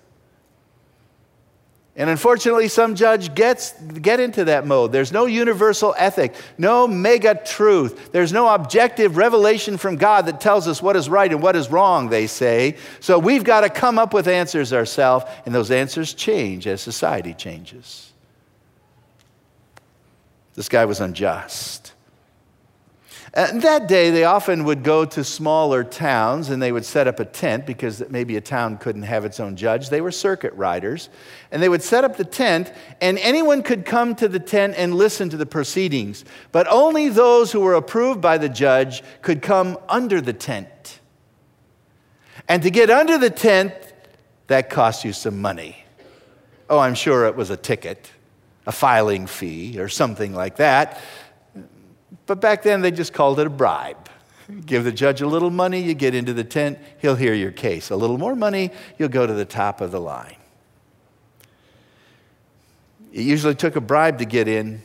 And 1.97 2.11
unfortunately, 2.11 2.67
some 2.67 2.97
judge 2.97 3.37
gets 3.37 3.73
get 3.81 4.19
into 4.19 4.47
that 4.47 4.67
mode. 4.67 4.91
There's 4.91 5.13
no 5.13 5.27
universal 5.27 5.95
ethic, 5.97 6.35
no 6.59 6.89
mega 6.89 7.41
truth. 7.45 8.11
There's 8.11 8.33
no 8.33 8.53
objective 8.53 9.17
revelation 9.17 9.77
from 9.77 9.97
God 9.97 10.27
that 10.27 10.41
tells 10.41 10.67
us 10.67 10.83
what 10.83 10.97
is 10.97 11.09
right 11.09 11.31
and 11.31 11.41
what 11.41 11.55
is 11.55 11.71
wrong, 11.71 12.09
they 12.09 12.27
say. 12.27 12.77
So 12.99 13.21
we've 13.21 13.45
got 13.45 13.61
to 13.61 13.71
come 13.71 13.99
up 14.01 14.13
with 14.13 14.27
answers 14.27 14.73
ourselves, 14.73 15.25
and 15.47 15.55
those 15.55 15.71
answers 15.71 16.15
change 16.15 16.67
as 16.67 16.81
society 16.81 17.33
changes. 17.33 18.13
This 20.55 20.69
guy 20.69 20.85
was 20.87 21.01
unjust. 21.01 21.94
And 23.37 23.63
that 23.63 23.89
day, 23.89 24.11
they 24.11 24.23
often 24.23 24.63
would 24.63 24.85
go 24.85 25.05
to 25.05 25.25
smaller 25.25 25.83
towns 25.83 26.51
and 26.51 26.63
they 26.63 26.71
would 26.71 26.85
set 26.85 27.09
up 27.09 27.19
a 27.19 27.25
tent 27.25 27.67
because 27.67 28.09
maybe 28.09 28.37
a 28.37 28.41
town 28.41 28.79
couldn't 28.79 29.03
have 29.03 29.25
its 29.25 29.41
own 29.41 29.57
judge. 29.57 29.89
They 29.89 30.01
were 30.01 30.13
circuit 30.13 30.55
riders. 30.55 31.09
And 31.51 31.61
they 31.61 31.69
would 31.69 31.83
set 31.83 32.05
up 32.05 32.17
the 32.17 32.25
tent, 32.25 32.73
and 33.01 33.19
anyone 33.19 33.65
could 33.65 33.85
come 33.85 34.15
to 34.17 34.29
the 34.29 34.39
tent 34.39 34.75
and 34.77 34.95
listen 34.95 35.31
to 35.31 35.37
the 35.37 35.47
proceedings. 35.47 36.25
But 36.53 36.69
only 36.71 37.09
those 37.09 37.51
who 37.51 37.61
were 37.61 37.75
approved 37.75 38.21
by 38.21 38.39
the 38.39 38.49
judge 38.49 39.03
could 39.21 39.43
come 39.43 39.79
under 39.89 40.21
the 40.21 40.33
tent. 40.33 41.01
And 42.49 42.63
to 42.63 42.71
get 42.71 42.89
under 42.89 43.19
the 43.19 43.31
tent, 43.31 43.73
that 44.47 44.71
cost 44.71 45.05
you 45.05 45.13
some 45.13 45.41
money. 45.41 45.85
Oh, 46.71 46.79
I'm 46.79 46.95
sure 46.95 47.27
it 47.27 47.35
was 47.35 47.51
a 47.51 47.57
ticket, 47.57 48.13
a 48.65 48.73
filing 48.73 49.27
fee, 49.27 49.79
or 49.81 49.89
something 49.89 50.35
like 50.35 50.57
that. 50.57 51.01
But 52.27 52.41
back 52.41 52.63
then, 52.63 52.81
they 52.81 52.91
just 52.91 53.13
called 53.13 53.39
it 53.39 53.47
a 53.47 53.51
bribe. 53.51 54.09
Give 54.67 54.85
the 54.85 54.93
judge 54.93 55.21
a 55.23 55.27
little 55.27 55.51
money, 55.51 55.81
you 55.81 55.95
get 55.95 56.15
into 56.15 56.33
the 56.33 56.45
tent, 56.45 56.79
he'll 56.99 57.17
hear 57.17 57.33
your 57.33 57.51
case. 57.51 57.91
A 57.91 57.97
little 57.97 58.19
more 58.19 58.37
money, 58.37 58.71
you'll 58.99 59.09
go 59.09 59.27
to 59.27 59.33
the 59.33 59.45
top 59.45 59.81
of 59.81 59.91
the 59.91 60.01
line. 60.01 60.37
It 63.13 63.23
usually 63.23 63.55
took 63.55 63.77
a 63.77 63.81
bribe 63.81 64.19
to 64.19 64.25
get 64.25 64.49
in, 64.49 64.83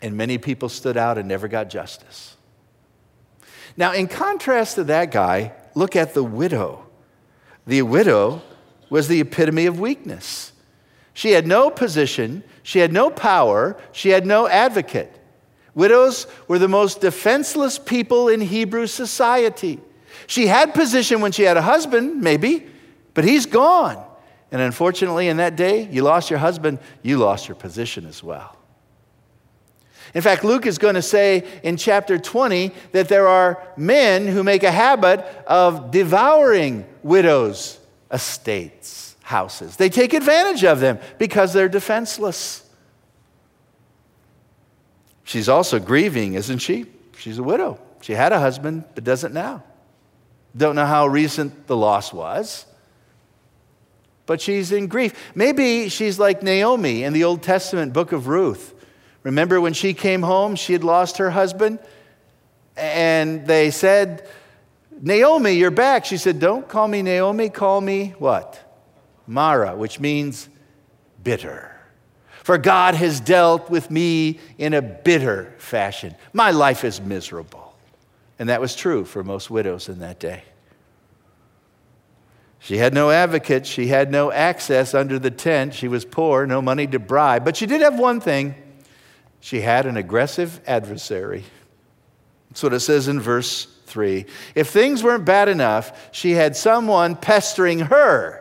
and 0.00 0.16
many 0.16 0.38
people 0.38 0.68
stood 0.68 0.96
out 0.96 1.18
and 1.18 1.28
never 1.28 1.48
got 1.48 1.68
justice. 1.68 2.36
Now, 3.76 3.92
in 3.92 4.08
contrast 4.08 4.76
to 4.76 4.84
that 4.84 5.10
guy, 5.10 5.52
look 5.74 5.96
at 5.96 6.14
the 6.14 6.24
widow. 6.24 6.86
The 7.66 7.82
widow 7.82 8.42
was 8.88 9.08
the 9.08 9.20
epitome 9.20 9.66
of 9.66 9.78
weakness. 9.78 10.52
She 11.12 11.32
had 11.32 11.46
no 11.46 11.70
position, 11.70 12.42
she 12.62 12.78
had 12.78 12.92
no 12.92 13.10
power, 13.10 13.76
she 13.92 14.10
had 14.10 14.24
no 14.24 14.48
advocate. 14.48 15.19
Widows 15.80 16.26
were 16.46 16.58
the 16.58 16.68
most 16.68 17.00
defenseless 17.00 17.78
people 17.78 18.28
in 18.28 18.42
Hebrew 18.42 18.86
society. 18.86 19.80
She 20.26 20.46
had 20.46 20.74
position 20.74 21.22
when 21.22 21.32
she 21.32 21.44
had 21.44 21.56
a 21.56 21.62
husband, 21.62 22.20
maybe, 22.20 22.66
but 23.14 23.24
he's 23.24 23.46
gone. 23.46 23.96
And 24.52 24.60
unfortunately, 24.60 25.28
in 25.28 25.38
that 25.38 25.56
day, 25.56 25.88
you 25.90 26.02
lost 26.02 26.28
your 26.28 26.38
husband, 26.38 26.80
you 27.02 27.16
lost 27.16 27.48
your 27.48 27.54
position 27.54 28.04
as 28.04 28.22
well. 28.22 28.54
In 30.12 30.20
fact, 30.20 30.44
Luke 30.44 30.66
is 30.66 30.76
going 30.76 30.96
to 30.96 31.02
say 31.02 31.48
in 31.62 31.78
chapter 31.78 32.18
20 32.18 32.72
that 32.92 33.08
there 33.08 33.26
are 33.26 33.66
men 33.74 34.26
who 34.26 34.44
make 34.44 34.64
a 34.64 34.70
habit 34.70 35.20
of 35.46 35.90
devouring 35.90 36.84
widows' 37.02 37.78
estates, 38.12 39.16
houses. 39.22 39.76
They 39.76 39.88
take 39.88 40.12
advantage 40.12 40.62
of 40.62 40.80
them 40.80 40.98
because 41.16 41.54
they're 41.54 41.70
defenseless. 41.70 42.69
She's 45.30 45.48
also 45.48 45.78
grieving, 45.78 46.34
isn't 46.34 46.58
she? 46.58 46.86
She's 47.16 47.38
a 47.38 47.42
widow. 47.44 47.78
She 48.00 48.14
had 48.14 48.32
a 48.32 48.40
husband, 48.40 48.82
but 48.96 49.04
doesn't 49.04 49.32
now. 49.32 49.62
Don't 50.56 50.74
know 50.74 50.86
how 50.86 51.06
recent 51.06 51.68
the 51.68 51.76
loss 51.76 52.12
was, 52.12 52.66
but 54.26 54.40
she's 54.40 54.72
in 54.72 54.88
grief. 54.88 55.14
Maybe 55.36 55.88
she's 55.88 56.18
like 56.18 56.42
Naomi 56.42 57.04
in 57.04 57.12
the 57.12 57.22
Old 57.22 57.44
Testament 57.44 57.92
book 57.92 58.10
of 58.10 58.26
Ruth. 58.26 58.74
Remember 59.22 59.60
when 59.60 59.72
she 59.72 59.94
came 59.94 60.22
home, 60.22 60.56
she 60.56 60.72
had 60.72 60.82
lost 60.82 61.18
her 61.18 61.30
husband, 61.30 61.78
and 62.76 63.46
they 63.46 63.70
said, 63.70 64.26
Naomi, 65.00 65.52
you're 65.52 65.70
back. 65.70 66.06
She 66.06 66.16
said, 66.16 66.40
Don't 66.40 66.66
call 66.66 66.88
me 66.88 67.02
Naomi, 67.02 67.50
call 67.50 67.80
me 67.80 68.14
what? 68.18 68.58
Mara, 69.28 69.76
which 69.76 70.00
means 70.00 70.48
bitter. 71.22 71.69
For 72.50 72.58
God 72.58 72.96
has 72.96 73.20
dealt 73.20 73.70
with 73.70 73.92
me 73.92 74.40
in 74.58 74.74
a 74.74 74.82
bitter 74.82 75.54
fashion. 75.58 76.16
My 76.32 76.50
life 76.50 76.82
is 76.82 77.00
miserable. 77.00 77.76
And 78.40 78.48
that 78.48 78.60
was 78.60 78.74
true 78.74 79.04
for 79.04 79.22
most 79.22 79.50
widows 79.52 79.88
in 79.88 80.00
that 80.00 80.18
day. 80.18 80.42
She 82.58 82.76
had 82.76 82.92
no 82.92 83.12
advocate. 83.12 83.68
She 83.68 83.86
had 83.86 84.10
no 84.10 84.32
access 84.32 84.94
under 84.94 85.16
the 85.16 85.30
tent. 85.30 85.74
She 85.74 85.86
was 85.86 86.04
poor, 86.04 86.44
no 86.44 86.60
money 86.60 86.88
to 86.88 86.98
bribe. 86.98 87.44
But 87.44 87.56
she 87.56 87.66
did 87.66 87.82
have 87.82 88.00
one 88.00 88.20
thing 88.20 88.56
she 89.38 89.60
had 89.60 89.86
an 89.86 89.96
aggressive 89.96 90.60
adversary. 90.66 91.44
That's 92.48 92.64
what 92.64 92.74
it 92.74 92.80
says 92.80 93.06
in 93.06 93.20
verse 93.20 93.68
3. 93.86 94.26
If 94.56 94.70
things 94.70 95.04
weren't 95.04 95.24
bad 95.24 95.48
enough, 95.48 96.08
she 96.10 96.32
had 96.32 96.56
someone 96.56 97.14
pestering 97.14 97.78
her 97.78 98.39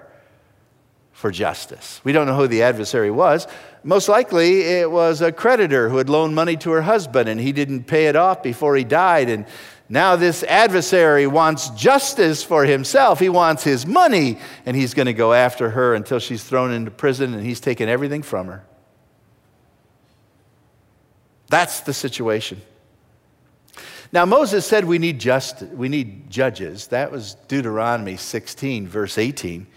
for 1.20 1.32
justice. 1.32 2.00
We 2.06 2.14
don't 2.14 2.28
know 2.28 2.36
who 2.36 2.48
the 2.48 2.64
adversary 2.64 3.12
was, 3.12 3.46
most 3.84 4.08
likely, 4.08 4.62
it 4.62 4.90
was 4.90 5.22
a 5.22 5.34
creditor 5.34 5.90
who 5.90 5.98
had 5.98 6.10
loaned 6.10 6.34
money 6.34 6.56
to 6.58 6.72
her 6.72 6.82
husband 6.82 7.28
and 7.28 7.40
he 7.40 7.52
didn't 7.52 7.84
pay 7.84 8.08
it 8.08 8.16
off 8.16 8.42
before 8.42 8.78
he 8.78 8.86
died. 8.86 9.30
And 9.30 9.46
now 9.90 10.16
this 10.16 10.44
adversary 10.44 11.28
wants 11.28 11.70
justice 11.72 12.42
for 12.42 12.64
himself. 12.64 13.20
He 13.20 13.28
wants 13.28 13.66
his 13.66 13.86
money, 13.86 14.38
and 14.66 14.78
he's 14.78 14.94
going 14.94 15.08
to 15.08 15.14
go 15.14 15.34
after 15.34 15.72
her 15.72 15.94
until 15.94 16.20
she's 16.20 16.44
thrown 16.44 16.72
into 16.72 16.90
prison 16.90 17.34
and 17.34 17.46
he's 17.46 17.60
taken 17.60 17.90
everything 17.90 18.22
from 18.22 18.48
her. 18.48 18.64
That's 21.50 21.82
the 21.82 21.94
situation. 21.94 22.62
Now, 24.12 24.26
Moses 24.26 24.66
said 24.66 24.86
we 24.86 25.00
need, 25.00 25.20
just, 25.20 25.62
we 25.64 25.90
need 25.90 26.30
judges. 26.30 26.88
That 26.88 27.12
was 27.12 27.36
Deuteronomy 27.48 28.16
16, 28.16 28.88
verse 28.88 29.18
18. 29.18 29.68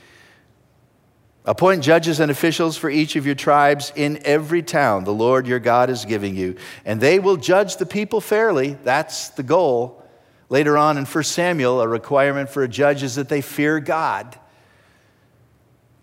Appoint 1.45 1.83
judges 1.83 2.21
and 2.21 2.31
officials 2.31 2.77
for 2.77 2.89
each 2.89 3.17
of 3.17 3.27
your 3.27 3.35
tribes 3.35 3.93
in 3.97 4.21
every 4.25 4.63
town 4.63 5.03
the 5.03 5.13
Lord 5.13 5.47
your 5.47 5.59
God 5.59 5.91
is 5.91 6.05
giving 6.05 6.37
you, 6.37 6.57
and 6.85 7.01
they 7.01 7.19
will 7.19 7.37
judge 7.37 7.77
the 7.77 7.87
people 7.87 8.21
fairly. 8.21 8.79
That's 8.85 9.31
the 9.31 9.43
goal. 9.43 10.05
Later 10.49 10.79
on 10.79 10.99
in 10.99 11.05
1 11.05 11.25
Samuel, 11.25 11.81
a 11.81 11.89
requirement 11.89 12.49
for 12.49 12.63
a 12.63 12.69
judge 12.69 13.03
is 13.03 13.17
that 13.17 13.29
they 13.29 13.41
fear 13.41 13.81
God. 13.81 14.39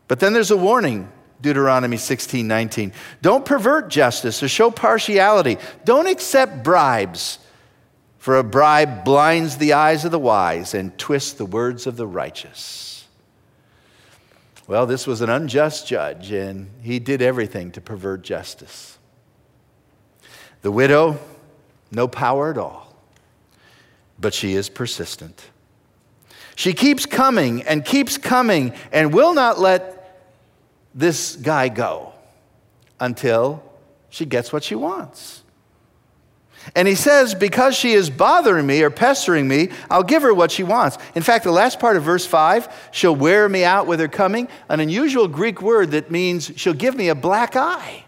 But 0.09 0.19
then 0.19 0.33
there's 0.33 0.51
a 0.51 0.57
warning 0.57 1.09
Deuteronomy 1.39 1.97
16 1.97 2.45
19. 2.45 2.91
Don't 3.21 3.45
pervert 3.45 3.89
justice 3.89 4.43
or 4.43 4.49
show 4.49 4.71
partiality. 4.71 5.57
Don't 5.85 6.07
accept 6.07 6.63
bribes, 6.63 7.39
for 8.17 8.37
a 8.37 8.43
bribe 8.43 9.05
blinds 9.05 9.57
the 9.57 9.73
eyes 9.73 10.03
of 10.03 10.11
the 10.11 10.19
wise 10.19 10.73
and 10.73 10.97
twists 10.97 11.33
the 11.33 11.45
words 11.45 11.87
of 11.87 11.95
the 11.95 12.07
righteous. 12.07 12.98
Well, 14.69 14.85
this 14.85 15.07
was 15.07 15.21
an 15.21 15.31
unjust 15.31 15.87
judge, 15.87 16.31
and 16.31 16.69
he 16.83 16.99
did 16.99 17.23
everything 17.23 17.71
to 17.71 17.81
pervert 17.81 18.21
justice. 18.21 18.99
The 20.61 20.69
widow, 20.69 21.17
no 21.89 22.07
power 22.07 22.51
at 22.51 22.57
all, 22.59 22.95
but 24.19 24.31
she 24.31 24.53
is 24.53 24.69
persistent. 24.69 25.49
She 26.55 26.73
keeps 26.73 27.07
coming 27.07 27.63
and 27.63 27.83
keeps 27.83 28.19
coming 28.19 28.75
and 28.91 29.11
will 29.11 29.33
not 29.33 29.59
let 29.59 30.21
this 30.93 31.35
guy 31.35 31.69
go 31.69 32.13
until 32.99 33.63
she 34.11 34.23
gets 34.23 34.53
what 34.53 34.63
she 34.63 34.75
wants. 34.75 35.41
And 36.75 36.87
he 36.87 36.95
says, 36.95 37.33
Because 37.33 37.75
she 37.75 37.93
is 37.93 38.09
bothering 38.09 38.67
me 38.67 38.81
or 38.83 38.89
pestering 38.89 39.47
me, 39.47 39.69
I'll 39.89 40.03
give 40.03 40.21
her 40.21 40.33
what 40.33 40.51
she 40.51 40.63
wants. 40.63 40.97
In 41.15 41.23
fact, 41.23 41.43
the 41.43 41.51
last 41.51 41.79
part 41.79 41.97
of 41.97 42.03
verse 42.03 42.25
5, 42.25 42.89
she'll 42.91 43.15
wear 43.15 43.47
me 43.49 43.63
out 43.63 43.87
with 43.87 43.99
her 43.99 44.07
coming, 44.07 44.47
an 44.67 44.79
unusual 44.79 45.27
Greek 45.27 45.61
word 45.61 45.91
that 45.91 46.11
means 46.11 46.51
she'll 46.55 46.73
give 46.73 46.95
me 46.95 47.09
a 47.09 47.15
black 47.15 47.55
eye. 47.55 48.05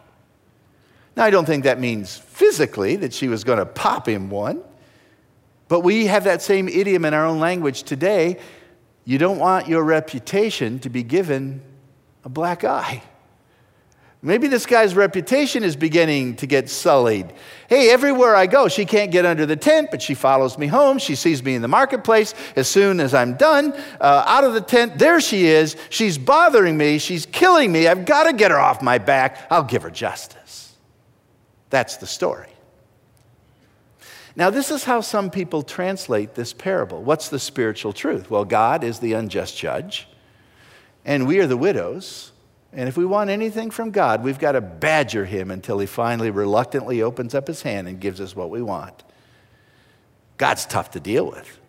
Now, 1.16 1.26
I 1.26 1.30
don't 1.30 1.46
think 1.46 1.64
that 1.64 1.80
means 1.80 2.18
physically 2.18 2.96
that 2.98 3.14
she 3.14 3.28
was 3.28 3.44
going 3.44 3.60
to 3.60 3.66
pop 3.66 4.08
him 4.08 4.30
one, 4.30 4.62
but 5.68 5.82
we 5.82 6.08
have 6.08 6.24
that 6.26 6.42
same 6.42 6.68
idiom 6.68 7.06
in 7.06 7.14
our 7.14 7.26
own 7.26 7.40
language 7.40 7.84
today. 7.84 8.38
You 9.06 9.18
don't 9.18 9.40
want 9.40 9.68
your 9.68 9.84
reputation 9.84 10.80
to 10.80 10.90
be 10.90 11.04
given 11.04 11.62
a 12.24 12.30
black 12.30 12.64
eye. 12.64 13.04
Maybe 14.24 14.48
this 14.48 14.68
guy's 14.68 14.94
reputation 14.94 15.64
is 15.64 15.76
beginning 15.76 16.36
to 16.36 16.46
get 16.46 16.70
sullied. 16.70 17.34
Hey, 17.68 17.90
everywhere 17.90 18.36
I 18.36 18.46
go, 18.46 18.68
she 18.68 18.86
can't 18.86 19.12
get 19.12 19.26
under 19.26 19.48
the 19.48 19.56
tent, 19.56 19.90
but 19.90 20.00
she 20.00 20.14
follows 20.14 20.60
me 20.60 20.68
home. 20.68 21.00
She 21.00 21.16
sees 21.16 21.42
me 21.42 21.56
in 21.56 21.64
the 21.64 21.68
marketplace. 21.68 22.36
As 22.56 22.68
soon 22.68 23.00
as 23.00 23.16
I'm 23.16 23.34
done, 23.34 23.74
uh, 24.00 24.24
out 24.28 24.44
of 24.44 24.54
the 24.54 24.62
tent, 24.62 25.00
there 25.00 25.20
she 25.22 25.48
is. 25.48 25.76
She's 25.90 26.20
bothering 26.20 26.78
me. 26.78 27.00
She's 27.00 27.26
killing 27.26 27.72
me. 27.72 27.88
I've 27.88 28.06
got 28.06 28.26
to 28.26 28.34
get 28.34 28.52
her 28.52 28.60
off 28.60 28.84
my 28.84 29.00
back. 29.00 29.48
I'll 29.50 29.64
give 29.64 29.82
her 29.82 29.90
justice. 29.90 30.76
That's 31.72 31.98
the 31.98 32.08
story. 32.08 32.50
Now, 34.36 34.52
this 34.52 34.70
is 34.70 34.84
how 34.84 35.02
some 35.02 35.32
people 35.32 35.64
translate 35.64 36.36
this 36.36 36.54
parable. 36.54 37.02
What's 37.02 37.30
the 37.30 37.40
spiritual 37.40 37.92
truth? 37.92 38.30
Well, 38.30 38.46
God 38.46 38.84
is 38.84 39.00
the 39.00 39.14
unjust 39.14 39.58
judge, 39.58 40.08
and 41.06 41.28
we 41.28 41.40
are 41.40 41.48
the 41.48 41.58
widows 41.58 42.32
and 42.74 42.88
if 42.88 42.96
we 42.96 43.06
want 43.06 43.30
anything 43.30 43.70
from 43.70 43.92
God, 43.92 44.24
we've 44.24 44.40
got 44.40 44.54
to 44.54 44.62
badger 44.62 45.26
him 45.26 45.52
until 45.52 45.80
he 45.80 45.86
finally 45.86 46.32
reluctantly 46.32 47.02
opens 47.02 47.36
up 47.36 47.48
his 47.48 47.62
hand 47.62 47.88
and 47.88 48.00
gives 48.00 48.22
us 48.22 48.36
what 48.36 48.50
we 48.50 48.62
want. 48.62 49.04
God's 50.38 50.66
tough 50.66 50.92
to 50.92 51.00
deal 51.00 51.30
with. 51.30 51.60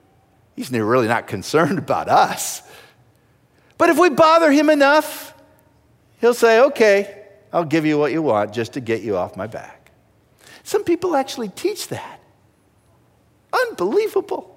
He's 0.54 0.70
really 0.70 1.08
not 1.08 1.26
concerned 1.26 1.78
about 1.78 2.08
us. 2.08 2.62
But 3.78 3.90
if 3.90 3.98
we 3.98 4.10
bother 4.10 4.52
him 4.52 4.70
enough, 4.70 5.34
he'll 6.20 6.34
say, 6.34 6.60
okay, 6.60 7.24
I'll 7.52 7.64
give 7.64 7.84
you 7.84 7.98
what 7.98 8.12
you 8.12 8.22
want 8.22 8.52
just 8.52 8.74
to 8.74 8.80
get 8.80 9.02
you 9.02 9.16
off 9.16 9.36
my 9.36 9.48
back. 9.48 9.90
Some 10.62 10.84
people 10.84 11.16
actually 11.16 11.48
teach 11.48 11.88
that. 11.88 12.20
Unbelievable. 13.52 14.51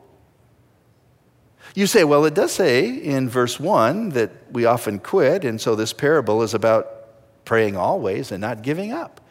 You 1.74 1.88
say, 1.88 2.04
well, 2.04 2.26
it 2.26 2.34
does 2.34 2.52
say 2.52 2.88
in 2.90 3.28
verse 3.28 3.60
1 3.60 4.10
that 4.10 4.32
we 4.52 4.66
often 4.66 5.00
quit, 5.00 5.44
and 5.44 5.60
so 5.60 5.76
this 5.76 5.92
parable 5.92 6.42
is 6.44 6.54
about 6.54 7.44
praying 7.46 7.76
always 7.76 8.32
and 8.32 8.42
not 8.42 8.62
giving 8.62 8.92
up. 8.92 9.22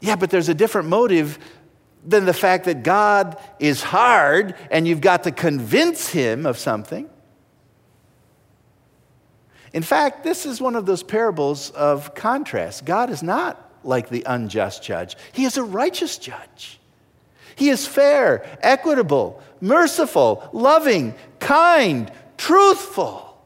Yeah, 0.00 0.16
but 0.16 0.30
there's 0.30 0.48
a 0.48 0.54
different 0.54 0.88
motive 0.88 1.38
than 2.04 2.24
the 2.24 2.34
fact 2.34 2.64
that 2.64 2.82
God 2.82 3.38
is 3.60 3.82
hard 3.82 4.56
and 4.70 4.88
you've 4.88 5.00
got 5.00 5.22
to 5.24 5.30
convince 5.30 6.08
him 6.08 6.46
of 6.46 6.58
something. 6.58 7.08
In 9.72 9.82
fact, 9.82 10.24
this 10.24 10.44
is 10.44 10.60
one 10.60 10.76
of 10.76 10.86
those 10.86 11.02
parables 11.02 11.70
of 11.70 12.14
contrast. 12.14 12.84
God 12.84 13.10
is 13.10 13.22
not 13.22 13.70
like 13.84 14.08
the 14.08 14.22
unjust 14.26 14.82
judge, 14.82 15.16
He 15.32 15.44
is 15.44 15.56
a 15.56 15.64
righteous 15.64 16.18
judge. 16.18 16.78
He 17.54 17.68
is 17.68 17.86
fair, 17.86 18.46
equitable, 18.62 19.42
merciful, 19.60 20.48
loving, 20.52 21.14
kind, 21.42 22.10
truthful. 22.38 23.38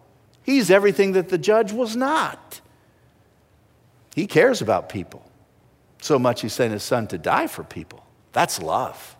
He's 0.42 0.70
everything 0.70 1.12
that 1.12 1.28
the 1.28 1.38
judge 1.38 1.72
was 1.72 1.96
not. 1.96 2.61
He 4.14 4.26
cares 4.26 4.62
about 4.62 4.88
people. 4.88 5.28
So 6.00 6.18
much 6.18 6.42
he 6.42 6.48
sent 6.48 6.72
his 6.72 6.82
son 6.82 7.09
to 7.09 7.18
die 7.18 7.48
for 7.48 7.64
people. 7.64 8.04
That's 8.32 8.62
love. 8.62 9.16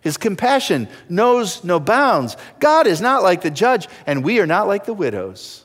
His 0.00 0.16
compassion 0.16 0.88
knows 1.08 1.62
no 1.62 1.78
bounds. 1.78 2.36
God 2.58 2.86
is 2.86 3.00
not 3.00 3.22
like 3.22 3.42
the 3.42 3.50
judge, 3.50 3.86
and 4.06 4.24
we 4.24 4.40
are 4.40 4.46
not 4.46 4.66
like 4.66 4.86
the 4.86 4.94
widows. 4.94 5.64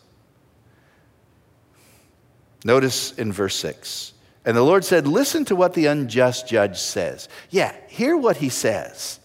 Notice 2.63 3.13
in 3.13 3.31
verse 3.31 3.55
6 3.55 4.13
and 4.45 4.55
the 4.55 4.63
Lord 4.63 4.85
said, 4.85 5.07
Listen 5.07 5.43
to 5.45 5.55
what 5.55 5.73
the 5.73 5.87
unjust 5.87 6.47
judge 6.47 6.77
says. 6.77 7.27
Yeah, 7.49 7.75
hear 7.87 8.15
what 8.15 8.37
he 8.37 8.49
says 8.49 9.19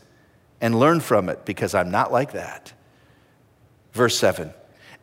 and 0.60 0.80
learn 0.80 1.00
from 1.00 1.28
it 1.28 1.44
because 1.44 1.74
I'm 1.74 1.90
not 1.90 2.10
like 2.10 2.32
that. 2.32 2.72
Verse 3.92 4.18
7 4.18 4.52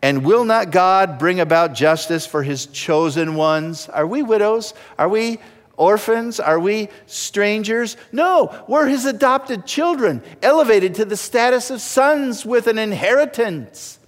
And 0.01 0.23
will 0.23 0.45
not 0.45 0.71
God 0.71 1.19
bring 1.19 1.39
about 1.39 1.73
justice 1.73 2.25
for 2.25 2.43
his 2.43 2.65
chosen 2.67 3.35
ones? 3.35 3.89
Are 3.89 4.07
we 4.07 4.23
widows? 4.23 4.73
Are 4.97 5.09
we 5.09 5.39
orphans? 5.75 6.39
Are 6.39 6.59
we 6.59 6.89
strangers? 7.05 7.97
No, 8.11 8.63
we're 8.67 8.87
his 8.87 9.05
adopted 9.05 9.65
children, 9.65 10.23
elevated 10.41 10.95
to 10.95 11.05
the 11.05 11.17
status 11.17 11.69
of 11.69 11.81
sons 11.81 12.45
with 12.45 12.67
an 12.67 12.77
inheritance. 12.77 13.99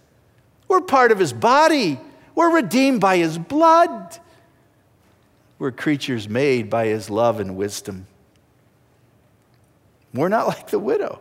We're 0.68 0.82
part 0.82 1.12
of 1.12 1.20
his 1.20 1.34
body, 1.34 2.00
we're 2.36 2.54
redeemed 2.54 3.02
by 3.02 3.18
his 3.18 3.38
blood. 3.38 4.18
We're 5.58 5.72
creatures 5.72 6.30
made 6.30 6.70
by 6.70 6.86
his 6.86 7.10
love 7.10 7.42
and 7.42 7.58
wisdom. 7.58 8.08
We're 10.14 10.30
not 10.30 10.48
like 10.48 10.70
the 10.70 10.80
widow. 10.80 11.20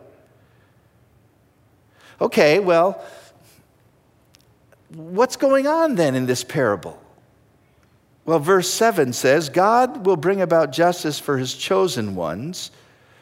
Okay, 2.21 2.59
well, 2.59 3.03
what's 4.93 5.35
going 5.35 5.67
on 5.67 5.95
then 5.95 6.15
in 6.15 6.25
this 6.25 6.43
parable? 6.43 7.01
Well, 8.25 8.39
verse 8.39 8.69
7 8.69 9.13
says, 9.13 9.49
God 9.49 10.05
will 10.05 10.15
bring 10.15 10.41
about 10.41 10.71
justice 10.71 11.19
for 11.19 11.37
his 11.37 11.55
chosen 11.55 12.15
ones 12.15 12.71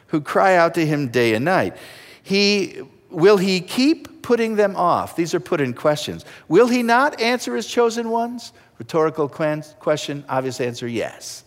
who 0.08 0.22
cry 0.22 0.56
out 0.56 0.74
to 0.74 0.86
him 0.86 1.10
day 1.10 1.34
and 1.34 1.46
night. 1.46 1.78
He, 2.24 2.82
will 3.10 3.38
he 3.38 3.62
keep 3.62 4.22
putting 4.22 4.56
them 4.56 4.76
off? 4.76 5.16
These 5.16 5.34
are 5.34 5.40
put 5.40 5.62
in 5.62 5.74
questions. 5.74 6.26
Will 6.50 6.68
he 6.68 6.84
not 6.84 7.22
answer 7.22 7.56
his 7.56 7.68
chosen 7.68 8.10
ones? 8.10 8.52
Rhetorical 8.80 9.30
question, 9.30 10.26
obvious 10.28 10.60
answer 10.60 10.88
yes. 10.88 11.44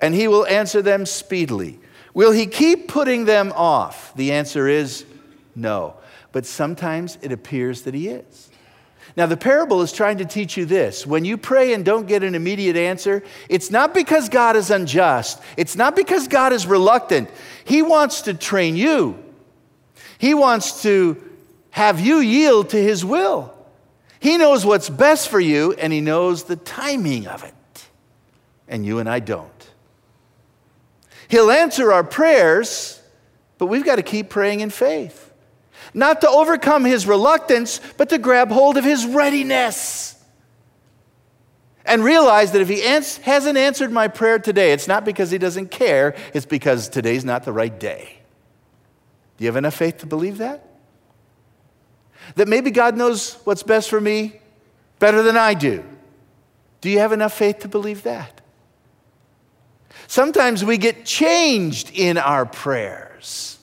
And 0.00 0.14
he 0.14 0.28
will 0.28 0.46
answer 0.46 0.80
them 0.80 1.04
speedily. 1.06 1.80
Will 2.14 2.32
he 2.32 2.46
keep 2.46 2.88
putting 2.88 3.24
them 3.24 3.52
off? 3.54 4.14
The 4.14 4.32
answer 4.32 4.68
is 4.68 5.04
no. 5.54 5.96
But 6.32 6.46
sometimes 6.46 7.18
it 7.20 7.32
appears 7.32 7.82
that 7.82 7.94
he 7.94 8.08
is. 8.08 8.50
Now, 9.16 9.26
the 9.26 9.36
parable 9.36 9.82
is 9.82 9.92
trying 9.92 10.18
to 10.18 10.24
teach 10.24 10.56
you 10.56 10.64
this. 10.64 11.06
When 11.06 11.24
you 11.24 11.36
pray 11.36 11.72
and 11.72 11.84
don't 11.84 12.06
get 12.06 12.22
an 12.22 12.34
immediate 12.34 12.76
answer, 12.76 13.22
it's 13.48 13.70
not 13.70 13.92
because 13.92 14.28
God 14.28 14.56
is 14.56 14.70
unjust, 14.70 15.40
it's 15.56 15.76
not 15.76 15.96
because 15.96 16.28
God 16.28 16.52
is 16.52 16.66
reluctant. 16.66 17.30
He 17.64 17.82
wants 17.82 18.22
to 18.22 18.34
train 18.34 18.76
you, 18.76 19.22
He 20.18 20.34
wants 20.34 20.82
to 20.82 21.22
have 21.70 22.00
you 22.00 22.18
yield 22.18 22.70
to 22.70 22.82
His 22.82 23.04
will. 23.04 23.54
He 24.20 24.36
knows 24.36 24.66
what's 24.66 24.90
best 24.90 25.28
for 25.28 25.40
you 25.40 25.72
and 25.72 25.92
He 25.92 26.00
knows 26.00 26.44
the 26.44 26.56
timing 26.56 27.26
of 27.26 27.42
it. 27.42 27.54
And 28.68 28.84
you 28.84 28.98
and 28.98 29.08
I 29.08 29.18
don't. 29.20 29.50
He'll 31.28 31.50
answer 31.50 31.92
our 31.92 32.04
prayers, 32.04 33.00
but 33.56 33.66
we've 33.66 33.84
got 33.84 33.96
to 33.96 34.02
keep 34.02 34.28
praying 34.28 34.60
in 34.60 34.70
faith. 34.70 35.29
Not 35.92 36.20
to 36.20 36.28
overcome 36.28 36.84
His 36.84 37.06
reluctance, 37.06 37.80
but 37.96 38.08
to 38.10 38.18
grab 38.18 38.50
hold 38.50 38.76
of 38.76 38.84
His 38.84 39.04
readiness. 39.06 40.16
And 41.84 42.04
realize 42.04 42.52
that 42.52 42.60
if 42.60 42.68
He 42.68 42.82
ans- 42.82 43.16
hasn't 43.18 43.58
answered 43.58 43.90
my 43.90 44.08
prayer 44.08 44.38
today, 44.38 44.72
it's 44.72 44.86
not 44.86 45.04
because 45.04 45.30
He 45.30 45.38
doesn't 45.38 45.70
care, 45.70 46.14
it's 46.34 46.46
because 46.46 46.88
today's 46.88 47.24
not 47.24 47.44
the 47.44 47.52
right 47.52 47.78
day. 47.78 48.18
Do 49.36 49.44
you 49.44 49.48
have 49.48 49.56
enough 49.56 49.74
faith 49.74 49.98
to 49.98 50.06
believe 50.06 50.38
that? 50.38 50.66
That 52.36 52.46
maybe 52.46 52.70
God 52.70 52.96
knows 52.96 53.34
what's 53.44 53.62
best 53.62 53.88
for 53.88 54.00
me 54.00 54.40
better 54.98 55.22
than 55.22 55.36
I 55.36 55.54
do. 55.54 55.84
Do 56.80 56.90
you 56.90 56.98
have 56.98 57.12
enough 57.12 57.32
faith 57.32 57.60
to 57.60 57.68
believe 57.68 58.02
that? 58.04 58.40
Sometimes 60.06 60.64
we 60.64 60.76
get 60.76 61.04
changed 61.04 61.90
in 61.94 62.18
our 62.18 62.44
prayers. 62.44 63.59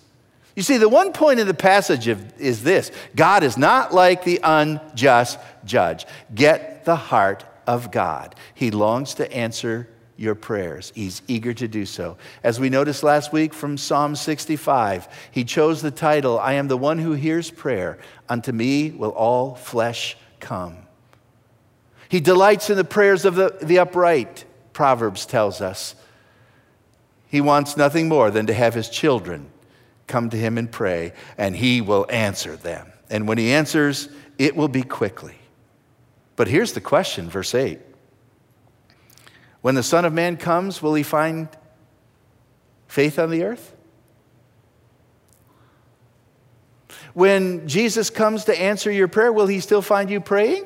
You 0.58 0.64
see, 0.64 0.78
the 0.78 0.90
one 0.90 1.14
point 1.14 1.40
in 1.40 1.46
the 1.46 1.54
passage 1.54 2.08
is 2.08 2.64
this 2.64 2.92
God 3.16 3.44
is 3.44 3.60
not 3.60 3.94
like 3.94 4.24
the 4.24 4.40
unjust 4.42 5.38
judge. 5.64 6.08
Get 6.34 6.84
the 6.84 6.96
heart 6.96 7.46
of 7.68 7.92
God. 7.92 8.34
He 8.56 8.72
longs 8.72 9.14
to 9.16 9.32
answer 9.32 9.88
your 10.16 10.34
prayers. 10.34 10.92
He's 10.96 11.22
eager 11.28 11.54
to 11.54 11.68
do 11.68 11.86
so. 11.86 12.18
As 12.42 12.60
we 12.60 12.72
noticed 12.72 13.04
last 13.04 13.32
week 13.32 13.54
from 13.54 13.78
Psalm 13.78 14.16
65, 14.16 15.08
he 15.30 15.44
chose 15.44 15.84
the 15.84 15.92
title, 15.92 16.40
I 16.40 16.54
am 16.54 16.70
the 16.70 16.76
one 16.76 16.98
who 16.98 17.12
hears 17.12 17.52
prayer. 17.52 18.00
Unto 18.28 18.52
me 18.52 18.90
will 18.90 19.12
all 19.12 19.54
flesh 19.54 20.18
come. 20.40 20.78
He 22.10 22.20
delights 22.20 22.72
in 22.72 22.78
the 22.78 22.84
prayers 22.84 23.26
of 23.26 23.36
the, 23.36 23.56
the 23.62 23.78
upright, 23.78 24.46
Proverbs 24.74 25.28
tells 25.28 25.62
us. 25.62 25.94
He 27.28 27.42
wants 27.42 27.78
nothing 27.78 28.10
more 28.10 28.32
than 28.32 28.48
to 28.48 28.56
have 28.56 28.74
his 28.74 28.90
children 28.90 29.52
come 30.08 30.30
to 30.30 30.38
him 30.38 30.58
and 30.58 30.72
pray, 30.72 31.14
and 31.38 31.56
he 31.56 31.82
will 31.82 32.06
answer 32.10 32.56
them. 32.56 32.92
And 33.10 33.28
when 33.28 33.38
he 33.38 33.54
answers, 33.54 34.10
it 34.38 34.56
will 34.56 34.68
be 34.68 34.84
quickly. 34.84 35.36
But 36.36 36.48
here's 36.48 36.74
the 36.74 36.82
question, 36.82 37.30
verse 37.30 37.54
8 37.54 37.80
When 39.62 39.76
the 39.76 39.84
Son 39.84 40.06
of 40.06 40.14
Man 40.14 40.38
comes, 40.38 40.82
will 40.82 40.94
he 40.94 41.04
find 41.04 41.50
faith 42.88 43.20
on 43.20 43.30
the 43.30 43.44
earth? 43.44 43.76
When 47.14 47.68
Jesus 47.68 48.10
comes 48.10 48.46
to 48.46 48.60
answer 48.60 48.92
your 48.92 49.08
prayer, 49.08 49.34
will 49.34 49.48
he 49.48 49.60
still 49.60 49.82
find 49.82 50.10
you 50.10 50.22
praying? 50.22 50.66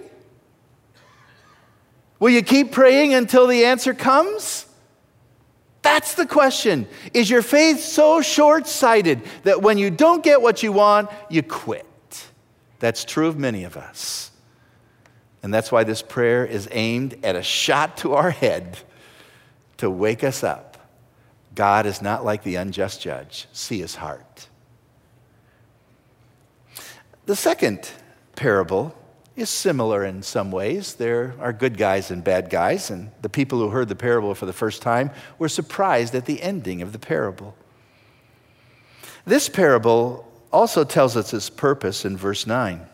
Will 2.19 2.29
you 2.29 2.43
keep 2.43 2.71
praying 2.71 3.13
until 3.13 3.47
the 3.47 3.65
answer 3.65 3.93
comes? 3.93 4.65
That's 5.81 6.13
the 6.13 6.25
question. 6.25 6.87
Is 7.13 7.29
your 7.29 7.41
faith 7.41 7.81
so 7.81 8.21
short 8.21 8.67
sighted 8.67 9.21
that 9.43 9.61
when 9.61 9.77
you 9.77 9.89
don't 9.89 10.23
get 10.23 10.41
what 10.41 10.61
you 10.61 10.71
want, 10.71 11.09
you 11.29 11.41
quit? 11.41 11.85
That's 12.79 13.03
true 13.03 13.27
of 13.27 13.37
many 13.37 13.63
of 13.63 13.77
us. 13.77 14.31
And 15.43 15.53
that's 15.53 15.71
why 15.71 15.83
this 15.83 16.01
prayer 16.01 16.45
is 16.45 16.67
aimed 16.71 17.17
at 17.23 17.35
a 17.35 17.41
shot 17.41 17.97
to 17.97 18.13
our 18.13 18.29
head 18.29 18.77
to 19.77 19.89
wake 19.89 20.23
us 20.23 20.43
up. 20.43 20.77
God 21.55 21.85
is 21.85 22.01
not 22.01 22.23
like 22.23 22.43
the 22.43 22.55
unjust 22.55 23.01
judge. 23.01 23.47
See 23.51 23.79
his 23.79 23.95
heart. 23.95 24.47
The 27.25 27.35
second 27.35 27.89
parable 28.35 28.95
is 29.41 29.49
similar 29.49 30.05
in 30.05 30.23
some 30.23 30.51
ways. 30.51 30.93
There 30.93 31.33
are 31.39 31.51
good 31.51 31.77
guys 31.77 32.11
and 32.11 32.23
bad 32.23 32.49
guys, 32.49 32.89
and 32.89 33.11
the 33.21 33.29
people 33.29 33.59
who 33.59 33.69
heard 33.69 33.89
the 33.89 33.95
parable 33.95 34.33
for 34.33 34.45
the 34.45 34.53
first 34.53 34.81
time 34.81 35.11
were 35.37 35.49
surprised 35.49 36.15
at 36.15 36.25
the 36.25 36.41
ending 36.41 36.81
of 36.81 36.93
the 36.93 36.99
parable. 36.99 37.55
This 39.25 39.49
parable 39.49 40.31
also 40.53 40.83
tells 40.83 41.17
us 41.17 41.33
its 41.33 41.49
purpose 41.49 42.05
in 42.05 42.15
verse 42.15 42.47
9. 42.47 42.87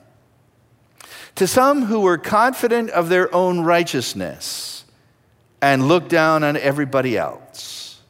To 1.36 1.46
some 1.46 1.86
who 1.86 2.00
were 2.00 2.18
confident 2.18 2.90
of 2.90 3.10
their 3.10 3.34
own 3.34 3.60
righteousness 3.60 4.86
and 5.62 5.88
looked 5.88 6.10
down 6.10 6.44
on 6.44 6.58
everybody 6.58 7.18
else, 7.18 8.02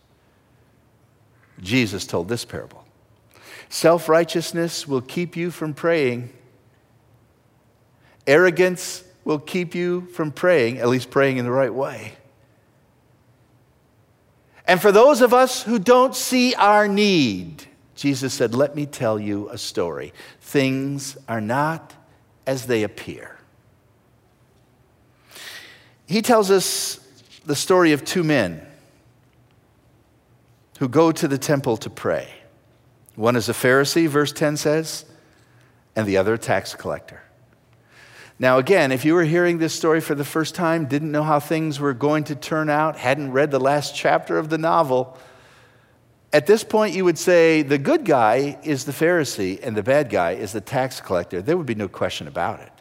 Jesus 1.60 2.06
told 2.06 2.30
this 2.30 2.46
parable 2.46 2.86
Self 3.70 4.08
righteousness 4.08 4.88
will 4.88 5.02
keep 5.02 5.36
you 5.36 5.52
from 5.52 5.74
praying 5.74 6.30
Arrogance 8.28 9.04
will 9.24 9.40
keep 9.40 9.74
you 9.74 10.02
from 10.08 10.32
praying, 10.32 10.78
at 10.78 10.90
least 10.90 11.10
praying 11.10 11.38
in 11.38 11.46
the 11.46 11.52
right 11.52 11.74
way. 11.74 12.14
And 14.68 14.82
for 14.82 14.92
those 14.92 15.22
of 15.22 15.34
us 15.34 15.64
who 15.64 15.80
don't 15.80 16.14
see 16.14 16.54
our 16.56 16.88
need, 16.88 17.66
Jesus 17.96 18.34
said, 18.34 18.54
Let 18.54 18.76
me 18.76 18.86
tell 18.86 19.18
you 19.18 19.50
a 19.50 19.58
story. 19.58 20.14
Things 20.42 21.18
are 21.28 21.42
not 21.42 21.94
as 22.46 22.68
they 22.68 22.84
appear. 22.84 23.38
He 26.06 26.22
tells 26.22 26.52
us 26.52 27.00
the 27.46 27.56
story 27.56 27.92
of 27.94 28.06
two 28.06 28.24
men 28.24 28.66
who 30.80 30.88
go 30.88 31.12
to 31.12 31.28
the 31.28 31.38
temple 31.38 31.78
to 31.78 31.90
pray. 31.90 32.30
One 33.16 33.36
is 33.36 33.50
a 33.50 33.54
Pharisee, 33.54 34.08
verse 34.08 34.32
10 34.32 34.58
says, 34.58 35.06
and 35.96 36.06
the 36.06 36.18
other 36.18 36.36
a 36.36 36.38
tax 36.38 36.76
collector. 36.76 37.24
Now, 38.40 38.60
again, 38.60 38.92
if 38.92 39.04
you 39.04 39.16
were 39.16 39.24
hearing 39.24 39.58
this 39.58 39.74
story 39.74 40.00
for 40.00 40.14
the 40.14 40.24
first 40.24 40.54
time, 40.54 40.86
didn't 40.86 41.12
know 41.12 41.24
how 41.24 41.40
things 41.40 41.80
were 41.80 41.94
going 41.94 42.24
to 42.26 42.36
turn 42.36 42.70
out, 42.70 42.96
hadn't 42.98 43.32
read 43.32 43.50
the 43.50 43.60
last 43.60 43.96
chapter 43.96 44.38
of 44.38 44.50
the 44.50 44.60
novel, 44.60 45.18
at 46.32 46.46
this 46.46 46.64
point 46.64 46.94
you 46.94 47.04
would 47.04 47.18
say 47.18 47.64
the 47.64 47.80
good 47.80 48.06
guy 48.06 48.60
is 48.64 48.86
the 48.86 48.92
Pharisee 48.92 49.60
and 49.64 49.76
the 49.76 49.82
bad 49.82 50.10
guy 50.10 50.34
is 50.34 50.52
the 50.52 50.62
tax 50.62 51.02
collector. 51.02 51.42
There 51.42 51.58
would 51.58 51.66
be 51.66 51.74
no 51.74 51.88
question 51.88 52.28
about 52.28 52.60
it. 52.60 52.72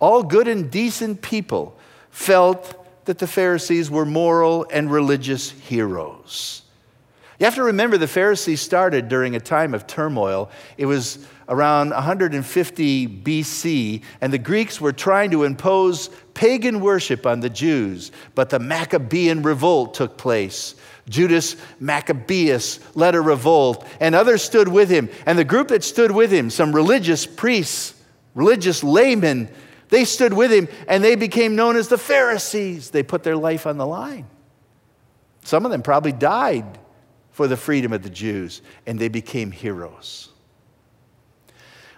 All 0.00 0.22
good 0.22 0.48
and 0.48 0.70
decent 0.70 1.22
people 1.22 1.78
felt 2.10 2.84
that 3.06 3.18
the 3.18 3.26
Pharisees 3.26 3.90
were 3.90 4.04
moral 4.04 4.66
and 4.70 4.90
religious 4.90 5.50
heroes. 5.50 6.63
You 7.38 7.46
have 7.46 7.56
to 7.56 7.64
remember 7.64 7.98
the 7.98 8.06
Pharisees 8.06 8.60
started 8.60 9.08
during 9.08 9.34
a 9.34 9.40
time 9.40 9.74
of 9.74 9.86
turmoil. 9.86 10.50
It 10.78 10.86
was 10.86 11.26
around 11.48 11.90
150 11.90 13.08
BC, 13.08 14.02
and 14.20 14.32
the 14.32 14.38
Greeks 14.38 14.80
were 14.80 14.92
trying 14.92 15.30
to 15.32 15.42
impose 15.42 16.10
pagan 16.34 16.80
worship 16.80 17.26
on 17.26 17.40
the 17.40 17.50
Jews, 17.50 18.12
but 18.34 18.50
the 18.50 18.60
Maccabean 18.60 19.42
revolt 19.42 19.94
took 19.94 20.16
place. 20.16 20.76
Judas 21.08 21.56
Maccabeus 21.80 22.78
led 22.94 23.14
a 23.14 23.20
revolt, 23.20 23.86
and 24.00 24.14
others 24.14 24.42
stood 24.42 24.68
with 24.68 24.88
him. 24.88 25.10
And 25.26 25.38
the 25.38 25.44
group 25.44 25.68
that 25.68 25.84
stood 25.84 26.12
with 26.12 26.30
him, 26.30 26.50
some 26.50 26.74
religious 26.74 27.26
priests, 27.26 27.94
religious 28.34 28.84
laymen, 28.84 29.48
they 29.90 30.04
stood 30.04 30.32
with 30.32 30.50
him 30.50 30.66
and 30.88 31.04
they 31.04 31.14
became 31.14 31.54
known 31.54 31.76
as 31.76 31.88
the 31.88 31.98
Pharisees. 31.98 32.90
They 32.90 33.02
put 33.02 33.22
their 33.22 33.36
life 33.36 33.66
on 33.66 33.76
the 33.76 33.86
line. 33.86 34.26
Some 35.44 35.64
of 35.66 35.70
them 35.70 35.82
probably 35.82 36.10
died 36.10 36.78
for 37.34 37.48
the 37.48 37.56
freedom 37.56 37.92
of 37.92 38.04
the 38.04 38.10
Jews, 38.10 38.62
and 38.86 38.96
they 38.96 39.08
became 39.08 39.50
heroes. 39.50 40.28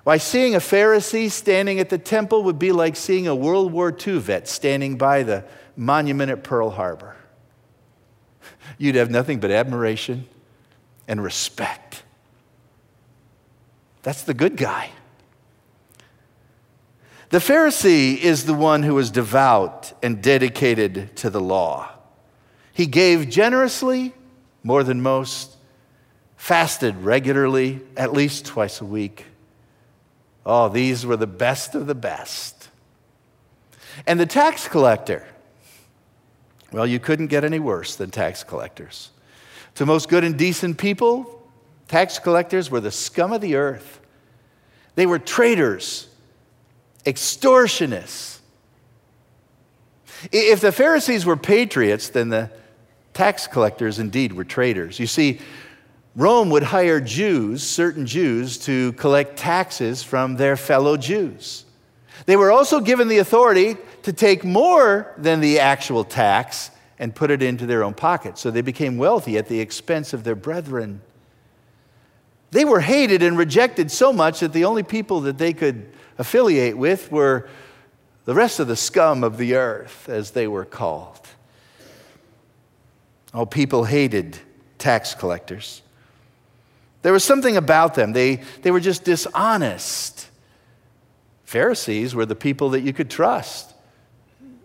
Why, 0.02 0.16
seeing 0.16 0.54
a 0.54 0.60
Pharisee 0.60 1.30
standing 1.30 1.78
at 1.78 1.90
the 1.90 1.98
temple 1.98 2.44
would 2.44 2.58
be 2.58 2.72
like 2.72 2.96
seeing 2.96 3.26
a 3.26 3.34
World 3.34 3.70
War 3.70 3.94
II 3.94 4.18
vet 4.18 4.48
standing 4.48 4.96
by 4.96 5.24
the 5.24 5.44
monument 5.76 6.30
at 6.30 6.42
Pearl 6.42 6.70
Harbor. 6.70 7.16
You'd 8.78 8.94
have 8.94 9.10
nothing 9.10 9.38
but 9.38 9.50
admiration 9.50 10.26
and 11.06 11.22
respect. 11.22 12.02
That's 14.04 14.22
the 14.22 14.32
good 14.32 14.56
guy. 14.56 14.88
The 17.28 17.38
Pharisee 17.38 18.16
is 18.16 18.46
the 18.46 18.54
one 18.54 18.84
who 18.84 18.96
is 18.98 19.10
devout 19.10 19.92
and 20.02 20.22
dedicated 20.22 21.14
to 21.16 21.28
the 21.28 21.42
law. 21.42 21.90
He 22.72 22.86
gave 22.86 23.28
generously, 23.28 24.14
more 24.66 24.82
than 24.82 25.00
most, 25.00 25.56
fasted 26.36 26.96
regularly, 26.96 27.80
at 27.96 28.12
least 28.12 28.44
twice 28.44 28.80
a 28.80 28.84
week 28.84 29.24
Oh, 30.48 30.68
these 30.68 31.04
were 31.04 31.16
the 31.16 31.26
best 31.26 31.74
of 31.74 31.88
the 31.88 31.94
best. 31.96 32.68
And 34.06 34.20
the 34.20 34.26
tax 34.26 34.68
collector, 34.68 35.26
well, 36.70 36.86
you 36.86 37.00
couldn't 37.00 37.26
get 37.26 37.42
any 37.42 37.58
worse 37.58 37.96
than 37.96 38.12
tax 38.12 38.44
collectors. 38.44 39.10
To 39.74 39.84
most 39.84 40.08
good 40.08 40.22
and 40.22 40.38
decent 40.38 40.78
people, 40.78 41.50
tax 41.88 42.20
collectors 42.20 42.70
were 42.70 42.80
the 42.80 42.92
scum 42.92 43.32
of 43.32 43.40
the 43.40 43.56
earth. 43.56 44.00
They 44.94 45.04
were 45.04 45.18
traitors, 45.18 46.06
extortionists. 47.04 48.38
If 50.30 50.60
the 50.60 50.70
Pharisees 50.70 51.26
were 51.26 51.36
patriots, 51.36 52.08
then 52.08 52.28
the 52.28 52.52
tax 53.16 53.46
collectors 53.46 53.98
indeed 53.98 54.34
were 54.34 54.44
traitors. 54.44 55.00
You 55.00 55.06
see, 55.06 55.40
Rome 56.14 56.50
would 56.50 56.62
hire 56.62 57.00
Jews, 57.00 57.62
certain 57.62 58.04
Jews, 58.04 58.58
to 58.58 58.92
collect 58.92 59.38
taxes 59.38 60.02
from 60.02 60.36
their 60.36 60.54
fellow 60.54 60.98
Jews. 60.98 61.64
They 62.26 62.36
were 62.36 62.52
also 62.52 62.80
given 62.80 63.08
the 63.08 63.18
authority 63.18 63.78
to 64.02 64.12
take 64.12 64.44
more 64.44 65.14
than 65.16 65.40
the 65.40 65.60
actual 65.60 66.04
tax 66.04 66.70
and 66.98 67.14
put 67.14 67.30
it 67.30 67.42
into 67.42 67.64
their 67.64 67.84
own 67.84 67.94
pocket. 67.94 68.36
So 68.36 68.50
they 68.50 68.60
became 68.60 68.98
wealthy 68.98 69.38
at 69.38 69.48
the 69.48 69.60
expense 69.60 70.12
of 70.12 70.22
their 70.22 70.34
brethren. 70.34 71.00
They 72.50 72.66
were 72.66 72.80
hated 72.80 73.22
and 73.22 73.38
rejected 73.38 73.90
so 73.90 74.12
much 74.12 74.40
that 74.40 74.52
the 74.52 74.66
only 74.66 74.82
people 74.82 75.22
that 75.22 75.38
they 75.38 75.54
could 75.54 75.90
affiliate 76.18 76.76
with 76.76 77.10
were 77.10 77.48
the 78.26 78.34
rest 78.34 78.60
of 78.60 78.68
the 78.68 78.76
scum 78.76 79.24
of 79.24 79.38
the 79.38 79.54
earth, 79.54 80.06
as 80.08 80.32
they 80.32 80.46
were 80.46 80.66
called. 80.66 81.26
Oh, 83.36 83.44
people 83.44 83.84
hated 83.84 84.38
tax 84.78 85.14
collectors. 85.14 85.82
There 87.02 87.12
was 87.12 87.22
something 87.22 87.58
about 87.58 87.94
them. 87.94 88.14
They, 88.14 88.36
they 88.62 88.70
were 88.70 88.80
just 88.80 89.04
dishonest. 89.04 90.30
Pharisees 91.44 92.14
were 92.14 92.24
the 92.24 92.34
people 92.34 92.70
that 92.70 92.80
you 92.80 92.94
could 92.94 93.10
trust. 93.10 93.74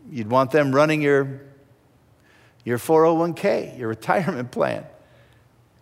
You'd 0.09 0.29
want 0.29 0.51
them 0.51 0.73
running 0.73 1.01
your, 1.01 1.41
your 2.63 2.77
401k, 2.77 3.77
your 3.77 3.89
retirement 3.89 4.51
plan. 4.51 4.85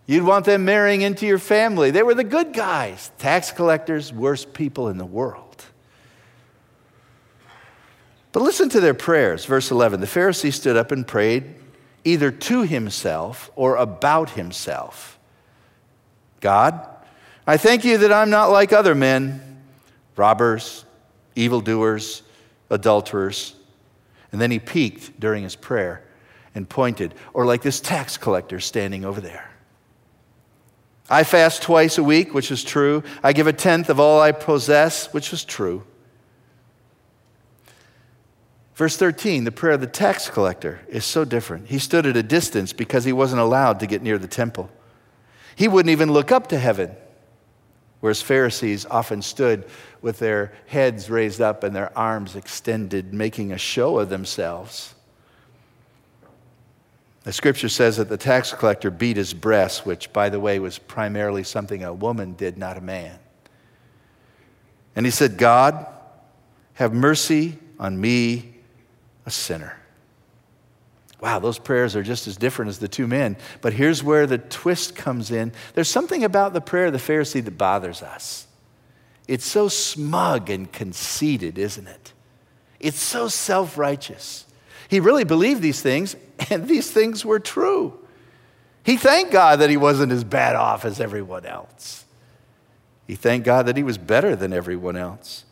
You'd 0.06 0.24
want 0.24 0.44
them 0.44 0.64
marrying 0.64 1.02
into 1.02 1.28
your 1.28 1.38
family. 1.38 1.92
They 1.92 2.02
were 2.02 2.14
the 2.14 2.24
good 2.24 2.52
guys. 2.52 3.12
Tax 3.18 3.52
collectors, 3.52 4.12
worst 4.12 4.52
people 4.52 4.88
in 4.88 4.98
the 4.98 5.06
world. 5.06 5.64
But 8.32 8.42
listen 8.42 8.68
to 8.70 8.80
their 8.80 8.94
prayers. 8.94 9.44
Verse 9.44 9.70
11 9.70 10.00
The 10.00 10.06
Pharisee 10.06 10.52
stood 10.52 10.76
up 10.76 10.90
and 10.90 11.06
prayed 11.06 11.54
either 12.04 12.30
to 12.30 12.62
himself 12.62 13.50
or 13.56 13.76
about 13.76 14.30
himself. 14.30 15.18
God, 16.40 16.86
I 17.46 17.56
thank 17.56 17.84
you 17.84 17.98
that 17.98 18.12
I'm 18.12 18.30
not 18.30 18.50
like 18.50 18.72
other 18.72 18.94
men, 18.94 19.62
robbers, 20.16 20.84
evildoers, 21.34 22.22
adulterers. 22.70 23.54
And 24.32 24.40
then 24.40 24.50
he 24.50 24.58
peeked 24.58 25.18
during 25.18 25.42
his 25.42 25.56
prayer 25.56 26.04
and 26.54 26.68
pointed, 26.68 27.14
or 27.32 27.46
like 27.46 27.62
this 27.62 27.80
tax 27.80 28.16
collector 28.16 28.60
standing 28.60 29.04
over 29.04 29.20
there. 29.20 29.50
I 31.08 31.24
fast 31.24 31.62
twice 31.62 31.98
a 31.98 32.04
week, 32.04 32.34
which 32.34 32.50
is 32.50 32.62
true. 32.62 33.02
I 33.22 33.32
give 33.32 33.48
a 33.48 33.52
tenth 33.52 33.88
of 33.88 33.98
all 33.98 34.20
I 34.20 34.32
possess, 34.32 35.12
which 35.12 35.32
is 35.32 35.44
true. 35.44 35.84
Verse 38.80 38.96
13, 38.96 39.44
the 39.44 39.52
prayer 39.52 39.74
of 39.74 39.82
the 39.82 39.86
tax 39.86 40.30
collector 40.30 40.80
is 40.88 41.04
so 41.04 41.22
different. 41.22 41.66
He 41.66 41.78
stood 41.78 42.06
at 42.06 42.16
a 42.16 42.22
distance 42.22 42.72
because 42.72 43.04
he 43.04 43.12
wasn't 43.12 43.42
allowed 43.42 43.78
to 43.80 43.86
get 43.86 44.00
near 44.00 44.16
the 44.16 44.26
temple. 44.26 44.70
He 45.54 45.68
wouldn't 45.68 45.90
even 45.90 46.14
look 46.14 46.32
up 46.32 46.46
to 46.46 46.58
heaven, 46.58 46.96
whereas 48.00 48.22
Pharisees 48.22 48.86
often 48.86 49.20
stood 49.20 49.66
with 50.00 50.18
their 50.18 50.54
heads 50.66 51.10
raised 51.10 51.42
up 51.42 51.62
and 51.62 51.76
their 51.76 51.92
arms 51.94 52.36
extended, 52.36 53.12
making 53.12 53.52
a 53.52 53.58
show 53.58 53.98
of 53.98 54.08
themselves. 54.08 54.94
The 57.24 57.34
scripture 57.34 57.68
says 57.68 57.98
that 57.98 58.08
the 58.08 58.16
tax 58.16 58.54
collector 58.54 58.90
beat 58.90 59.18
his 59.18 59.34
breast, 59.34 59.84
which, 59.84 60.10
by 60.10 60.30
the 60.30 60.40
way, 60.40 60.58
was 60.58 60.78
primarily 60.78 61.44
something 61.44 61.84
a 61.84 61.92
woman 61.92 62.32
did, 62.32 62.56
not 62.56 62.78
a 62.78 62.80
man. 62.80 63.18
And 64.96 65.04
he 65.04 65.12
said, 65.12 65.36
God, 65.36 65.86
have 66.72 66.94
mercy 66.94 67.58
on 67.78 68.00
me, 68.00 68.49
a 69.26 69.30
sinner. 69.30 69.76
Wow, 71.20 71.38
those 71.38 71.58
prayers 71.58 71.96
are 71.96 72.02
just 72.02 72.26
as 72.26 72.36
different 72.36 72.70
as 72.70 72.78
the 72.78 72.88
two 72.88 73.06
men. 73.06 73.36
But 73.60 73.74
here's 73.74 74.02
where 74.02 74.26
the 74.26 74.38
twist 74.38 74.96
comes 74.96 75.30
in. 75.30 75.52
There's 75.74 75.88
something 75.88 76.24
about 76.24 76.54
the 76.54 76.62
prayer 76.62 76.86
of 76.86 76.92
the 76.92 76.98
Pharisee 76.98 77.44
that 77.44 77.58
bothers 77.58 78.02
us. 78.02 78.46
It's 79.28 79.44
so 79.44 79.68
smug 79.68 80.48
and 80.48 80.70
conceited, 80.72 81.58
isn't 81.58 81.86
it? 81.86 82.12
It's 82.80 82.98
so 82.98 83.28
self 83.28 83.76
righteous. 83.76 84.46
He 84.88 84.98
really 84.98 85.24
believed 85.24 85.62
these 85.62 85.82
things, 85.82 86.16
and 86.50 86.66
these 86.66 86.90
things 86.90 87.24
were 87.24 87.38
true. 87.38 87.98
He 88.82 88.96
thanked 88.96 89.30
God 89.30 89.60
that 89.60 89.70
he 89.70 89.76
wasn't 89.76 90.10
as 90.10 90.24
bad 90.24 90.56
off 90.56 90.86
as 90.86 91.00
everyone 91.00 91.44
else. 91.44 92.06
He 93.06 93.14
thanked 93.14 93.44
God 93.44 93.66
that 93.66 93.76
he 93.76 93.82
was 93.82 93.98
better 93.98 94.34
than 94.34 94.52
everyone 94.52 94.96
else. 94.96 95.44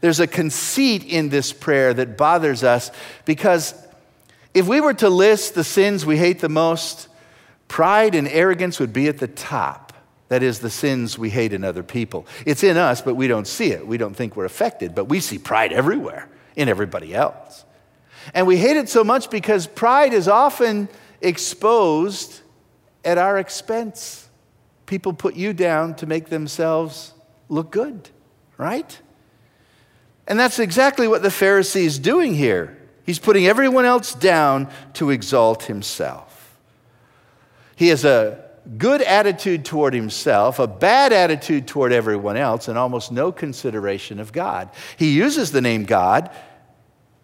There's 0.00 0.20
a 0.20 0.26
conceit 0.26 1.04
in 1.04 1.28
this 1.28 1.52
prayer 1.52 1.92
that 1.94 2.16
bothers 2.16 2.64
us 2.64 2.90
because 3.24 3.74
if 4.54 4.66
we 4.66 4.80
were 4.80 4.94
to 4.94 5.08
list 5.08 5.54
the 5.54 5.64
sins 5.64 6.06
we 6.06 6.16
hate 6.16 6.40
the 6.40 6.48
most, 6.48 7.08
pride 7.68 8.14
and 8.14 8.26
arrogance 8.28 8.80
would 8.80 8.92
be 8.92 9.08
at 9.08 9.18
the 9.18 9.28
top. 9.28 9.92
That 10.28 10.42
is, 10.42 10.60
the 10.60 10.70
sins 10.70 11.18
we 11.18 11.30
hate 11.30 11.52
in 11.52 11.64
other 11.64 11.82
people. 11.82 12.26
It's 12.46 12.62
in 12.62 12.76
us, 12.76 13.00
but 13.02 13.16
we 13.16 13.26
don't 13.26 13.46
see 13.46 13.72
it. 13.72 13.86
We 13.86 13.98
don't 13.98 14.14
think 14.14 14.36
we're 14.36 14.44
affected, 14.44 14.94
but 14.94 15.06
we 15.06 15.18
see 15.20 15.38
pride 15.38 15.72
everywhere 15.72 16.28
in 16.54 16.68
everybody 16.68 17.14
else. 17.14 17.64
And 18.32 18.46
we 18.46 18.56
hate 18.56 18.76
it 18.76 18.88
so 18.88 19.02
much 19.02 19.28
because 19.28 19.66
pride 19.66 20.12
is 20.12 20.28
often 20.28 20.88
exposed 21.20 22.40
at 23.04 23.18
our 23.18 23.38
expense. 23.38 24.28
People 24.86 25.12
put 25.12 25.34
you 25.34 25.52
down 25.52 25.94
to 25.96 26.06
make 26.06 26.28
themselves 26.28 27.12
look 27.48 27.70
good, 27.70 28.08
right? 28.56 29.00
And 30.30 30.40
that's 30.40 30.58
exactly 30.58 31.06
what 31.06 31.22
the 31.22 31.28
Pharisee 31.28 31.84
is 31.84 31.98
doing 31.98 32.34
here. 32.34 32.78
He's 33.04 33.18
putting 33.18 33.46
everyone 33.46 33.84
else 33.84 34.14
down 34.14 34.70
to 34.94 35.10
exalt 35.10 35.64
himself. 35.64 36.58
He 37.76 37.88
has 37.88 38.04
a 38.06 38.48
good 38.78 39.02
attitude 39.02 39.64
toward 39.64 39.92
himself, 39.92 40.58
a 40.58 40.66
bad 40.66 41.12
attitude 41.12 41.66
toward 41.66 41.92
everyone 41.92 42.36
else, 42.38 42.68
and 42.68 42.78
almost 42.78 43.12
no 43.12 43.32
consideration 43.32 44.20
of 44.20 44.32
God. 44.32 44.70
He 44.96 45.12
uses 45.12 45.52
the 45.52 45.60
name 45.60 45.84
God 45.84 46.30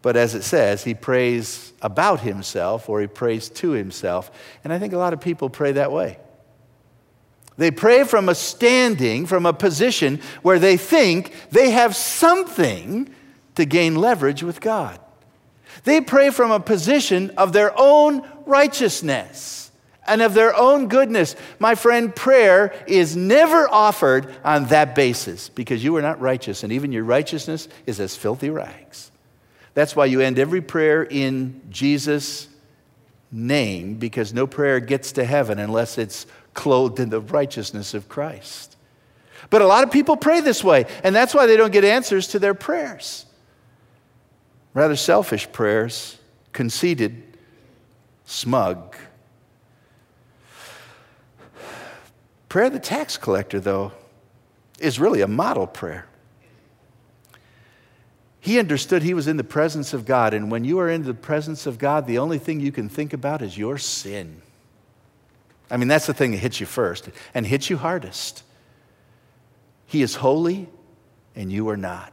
but 0.06 0.16
as 0.16 0.36
it 0.36 0.44
says, 0.44 0.84
he 0.84 0.94
prays 0.94 1.72
about 1.82 2.20
himself 2.20 2.88
or 2.88 3.00
he 3.00 3.08
prays 3.08 3.48
to 3.48 3.70
himself. 3.70 4.30
And 4.62 4.72
I 4.72 4.78
think 4.78 4.92
a 4.92 4.98
lot 4.98 5.12
of 5.12 5.20
people 5.20 5.50
pray 5.50 5.72
that 5.72 5.90
way. 5.90 6.20
They 7.56 7.70
pray 7.70 8.04
from 8.04 8.28
a 8.28 8.34
standing, 8.34 9.26
from 9.26 9.46
a 9.46 9.52
position 9.52 10.20
where 10.42 10.58
they 10.58 10.76
think 10.76 11.32
they 11.50 11.70
have 11.70 11.96
something 11.96 13.08
to 13.54 13.64
gain 13.64 13.96
leverage 13.96 14.42
with 14.42 14.60
God. 14.60 15.00
They 15.84 16.00
pray 16.00 16.30
from 16.30 16.50
a 16.50 16.60
position 16.60 17.30
of 17.36 17.52
their 17.52 17.72
own 17.76 18.28
righteousness 18.44 19.70
and 20.06 20.22
of 20.22 20.34
their 20.34 20.54
own 20.54 20.88
goodness. 20.88 21.34
My 21.58 21.74
friend, 21.74 22.14
prayer 22.14 22.74
is 22.86 23.16
never 23.16 23.68
offered 23.68 24.32
on 24.44 24.66
that 24.66 24.94
basis 24.94 25.48
because 25.48 25.82
you 25.82 25.96
are 25.96 26.02
not 26.02 26.20
righteous, 26.20 26.62
and 26.62 26.72
even 26.72 26.92
your 26.92 27.04
righteousness 27.04 27.68
is 27.86 28.00
as 28.00 28.16
filthy 28.16 28.50
rags. 28.50 29.10
That's 29.74 29.96
why 29.96 30.06
you 30.06 30.20
end 30.20 30.38
every 30.38 30.60
prayer 30.60 31.02
in 31.02 31.60
Jesus' 31.70 32.48
name, 33.32 33.94
because 33.94 34.32
no 34.32 34.46
prayer 34.46 34.80
gets 34.80 35.12
to 35.12 35.24
heaven 35.24 35.58
unless 35.58 35.98
it's 35.98 36.26
clothed 36.56 36.98
in 36.98 37.10
the 37.10 37.20
righteousness 37.20 37.94
of 37.94 38.08
Christ. 38.08 38.76
But 39.48 39.62
a 39.62 39.66
lot 39.66 39.84
of 39.84 39.92
people 39.92 40.16
pray 40.16 40.40
this 40.40 40.64
way, 40.64 40.86
and 41.04 41.14
that's 41.14 41.32
why 41.32 41.46
they 41.46 41.56
don't 41.56 41.72
get 41.72 41.84
answers 41.84 42.28
to 42.28 42.40
their 42.40 42.54
prayers. 42.54 43.26
Rather 44.74 44.96
selfish 44.96 45.50
prayers, 45.52 46.18
conceited, 46.52 47.22
smug. 48.24 48.96
Prayer 52.48 52.66
of 52.66 52.72
the 52.72 52.80
tax 52.80 53.16
collector, 53.16 53.60
though, 53.60 53.92
is 54.80 54.98
really 54.98 55.20
a 55.20 55.28
model 55.28 55.66
prayer. 55.66 56.06
He 58.40 58.58
understood 58.58 59.02
he 59.02 59.14
was 59.14 59.28
in 59.28 59.36
the 59.36 59.44
presence 59.44 59.92
of 59.92 60.06
God, 60.06 60.32
and 60.32 60.50
when 60.50 60.64
you 60.64 60.78
are 60.78 60.88
in 60.88 61.02
the 61.02 61.14
presence 61.14 61.66
of 61.66 61.78
God, 61.78 62.06
the 62.06 62.18
only 62.18 62.38
thing 62.38 62.60
you 62.60 62.72
can 62.72 62.88
think 62.88 63.12
about 63.12 63.42
is 63.42 63.58
your 63.58 63.78
sin. 63.78 64.40
I 65.70 65.76
mean, 65.76 65.88
that's 65.88 66.06
the 66.06 66.14
thing 66.14 66.30
that 66.32 66.38
hits 66.38 66.60
you 66.60 66.66
first 66.66 67.08
and 67.34 67.46
hits 67.46 67.68
you 67.70 67.76
hardest. 67.76 68.42
He 69.86 70.02
is 70.02 70.16
holy, 70.16 70.68
and 71.34 71.52
you 71.52 71.68
are 71.68 71.76
not. 71.76 72.12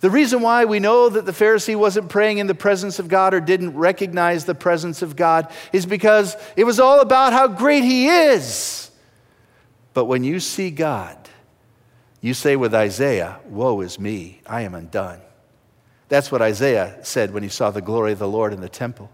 The 0.00 0.10
reason 0.10 0.40
why 0.40 0.64
we 0.64 0.78
know 0.78 1.10
that 1.10 1.26
the 1.26 1.32
Pharisee 1.32 1.76
wasn't 1.76 2.08
praying 2.08 2.38
in 2.38 2.46
the 2.46 2.54
presence 2.54 2.98
of 2.98 3.08
God 3.08 3.34
or 3.34 3.40
didn't 3.40 3.76
recognize 3.76 4.46
the 4.46 4.54
presence 4.54 5.02
of 5.02 5.14
God 5.14 5.52
is 5.72 5.84
because 5.84 6.36
it 6.56 6.64
was 6.64 6.80
all 6.80 7.00
about 7.00 7.34
how 7.34 7.48
great 7.48 7.84
He 7.84 8.08
is. 8.08 8.90
But 9.92 10.06
when 10.06 10.24
you 10.24 10.40
see 10.40 10.70
God, 10.70 11.16
you 12.22 12.32
say 12.32 12.56
with 12.56 12.74
Isaiah, 12.74 13.40
Woe 13.46 13.80
is 13.80 13.98
me, 13.98 14.40
I 14.46 14.62
am 14.62 14.74
undone. 14.74 15.20
That's 16.08 16.32
what 16.32 16.42
Isaiah 16.42 16.98
said 17.02 17.32
when 17.32 17.42
he 17.42 17.48
saw 17.48 17.70
the 17.70 17.80
glory 17.80 18.12
of 18.12 18.18
the 18.18 18.28
Lord 18.28 18.52
in 18.52 18.60
the 18.60 18.68
temple. 18.68 19.10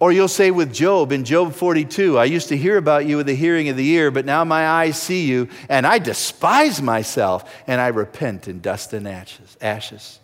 Or 0.00 0.12
you'll 0.12 0.28
say 0.28 0.50
with 0.50 0.72
Job 0.72 1.12
in 1.12 1.24
Job 1.24 1.52
42, 1.52 2.18
I 2.18 2.24
used 2.24 2.48
to 2.48 2.56
hear 2.56 2.78
about 2.78 3.04
you 3.04 3.18
with 3.18 3.26
the 3.26 3.34
hearing 3.34 3.68
of 3.68 3.76
the 3.76 3.86
ear, 3.90 4.10
but 4.10 4.24
now 4.24 4.44
my 4.44 4.66
eyes 4.66 5.00
see 5.00 5.26
you, 5.26 5.48
and 5.68 5.86
I 5.86 5.98
despise 5.98 6.80
myself, 6.80 7.52
and 7.66 7.82
I 7.82 7.88
repent 7.88 8.48
in 8.48 8.60
dust 8.60 8.94
and 8.94 9.06
ashes. 9.06 9.58
ashes. 9.60 10.18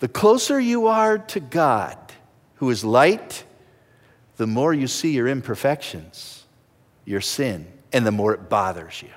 The 0.00 0.08
closer 0.08 0.58
you 0.58 0.88
are 0.88 1.18
to 1.18 1.38
God, 1.38 1.96
who 2.56 2.70
is 2.70 2.84
light, 2.84 3.44
the 4.36 4.48
more 4.48 4.74
you 4.74 4.88
see 4.88 5.12
your 5.12 5.28
imperfections, 5.28 6.44
your 7.04 7.20
sin, 7.20 7.66
and 7.92 8.04
the 8.04 8.12
more 8.12 8.34
it 8.34 8.48
bothers 8.48 9.00
you. 9.00 9.10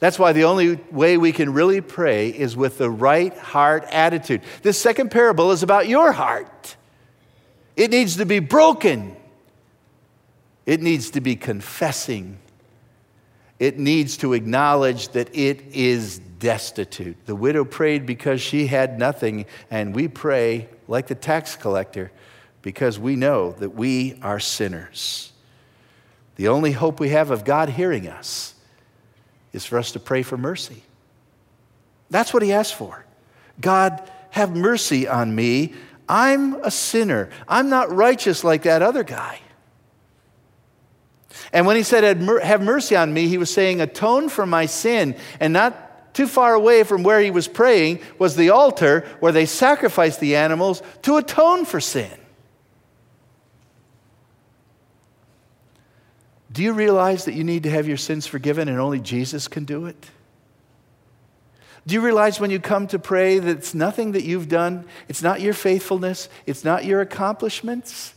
That's 0.00 0.18
why 0.18 0.32
the 0.32 0.44
only 0.44 0.76
way 0.90 1.16
we 1.16 1.30
can 1.30 1.52
really 1.52 1.80
pray 1.80 2.28
is 2.28 2.56
with 2.56 2.78
the 2.78 2.90
right 2.90 3.36
heart 3.36 3.84
attitude. 3.90 4.42
This 4.62 4.80
second 4.80 5.12
parable 5.12 5.52
is 5.52 5.62
about 5.62 5.88
your 5.88 6.10
heart. 6.10 6.76
It 7.78 7.92
needs 7.92 8.16
to 8.16 8.26
be 8.26 8.40
broken, 8.40 9.14
it 10.66 10.82
needs 10.82 11.10
to 11.10 11.20
be 11.20 11.36
confessing, 11.36 12.40
it 13.60 13.78
needs 13.78 14.16
to 14.16 14.32
acknowledge 14.32 15.10
that 15.10 15.28
it 15.32 15.62
is 15.72 16.18
destitute. 16.18 17.16
The 17.26 17.36
widow 17.36 17.64
prayed 17.64 18.04
because 18.04 18.40
she 18.40 18.66
had 18.66 18.98
nothing, 18.98 19.46
and 19.70 19.94
we 19.94 20.08
pray 20.08 20.68
like 20.88 21.06
the 21.06 21.14
tax 21.14 21.54
collector 21.54 22.10
because 22.62 22.98
we 22.98 23.14
know 23.14 23.52
that 23.52 23.70
we 23.70 24.18
are 24.22 24.40
sinners. 24.40 25.32
The 26.34 26.48
only 26.48 26.72
hope 26.72 26.98
we 26.98 27.10
have 27.10 27.30
of 27.30 27.44
God 27.44 27.68
hearing 27.68 28.08
us 28.08 28.54
is 29.52 29.64
for 29.64 29.78
us 29.78 29.92
to 29.92 30.00
pray 30.00 30.24
for 30.24 30.36
mercy. 30.36 30.82
That's 32.10 32.34
what 32.34 32.42
he 32.42 32.52
asked 32.52 32.74
for. 32.74 33.04
God, 33.60 34.10
have 34.30 34.54
mercy 34.54 35.06
on 35.06 35.32
me. 35.32 35.74
I'm 36.08 36.54
a 36.64 36.70
sinner. 36.70 37.28
I'm 37.46 37.68
not 37.68 37.92
righteous 37.92 38.42
like 38.44 38.62
that 38.62 38.82
other 38.82 39.04
guy. 39.04 39.40
And 41.52 41.66
when 41.66 41.76
he 41.76 41.82
said, 41.82 42.20
Have 42.42 42.62
mercy 42.62 42.96
on 42.96 43.12
me, 43.12 43.28
he 43.28 43.38
was 43.38 43.52
saying, 43.52 43.80
Atone 43.80 44.28
for 44.28 44.46
my 44.46 44.66
sin. 44.66 45.16
And 45.40 45.52
not 45.52 46.14
too 46.14 46.26
far 46.26 46.54
away 46.54 46.82
from 46.82 47.02
where 47.02 47.20
he 47.20 47.30
was 47.30 47.46
praying 47.46 48.00
was 48.18 48.36
the 48.36 48.50
altar 48.50 49.06
where 49.20 49.32
they 49.32 49.46
sacrificed 49.46 50.20
the 50.20 50.36
animals 50.36 50.82
to 51.02 51.16
atone 51.16 51.64
for 51.64 51.80
sin. 51.80 52.10
Do 56.50 56.62
you 56.62 56.72
realize 56.72 57.26
that 57.26 57.34
you 57.34 57.44
need 57.44 57.62
to 57.64 57.70
have 57.70 57.86
your 57.86 57.96
sins 57.96 58.26
forgiven 58.26 58.68
and 58.68 58.80
only 58.80 58.98
Jesus 59.00 59.46
can 59.46 59.64
do 59.64 59.86
it? 59.86 60.10
Do 61.86 61.94
you 61.94 62.00
realize 62.00 62.40
when 62.40 62.50
you 62.50 62.60
come 62.60 62.86
to 62.88 62.98
pray 62.98 63.38
that 63.38 63.56
it's 63.56 63.74
nothing 63.74 64.12
that 64.12 64.24
you've 64.24 64.48
done, 64.48 64.84
it's 65.08 65.22
not 65.22 65.40
your 65.40 65.54
faithfulness, 65.54 66.28
it's 66.46 66.64
not 66.64 66.84
your 66.84 67.00
accomplishments? 67.00 68.14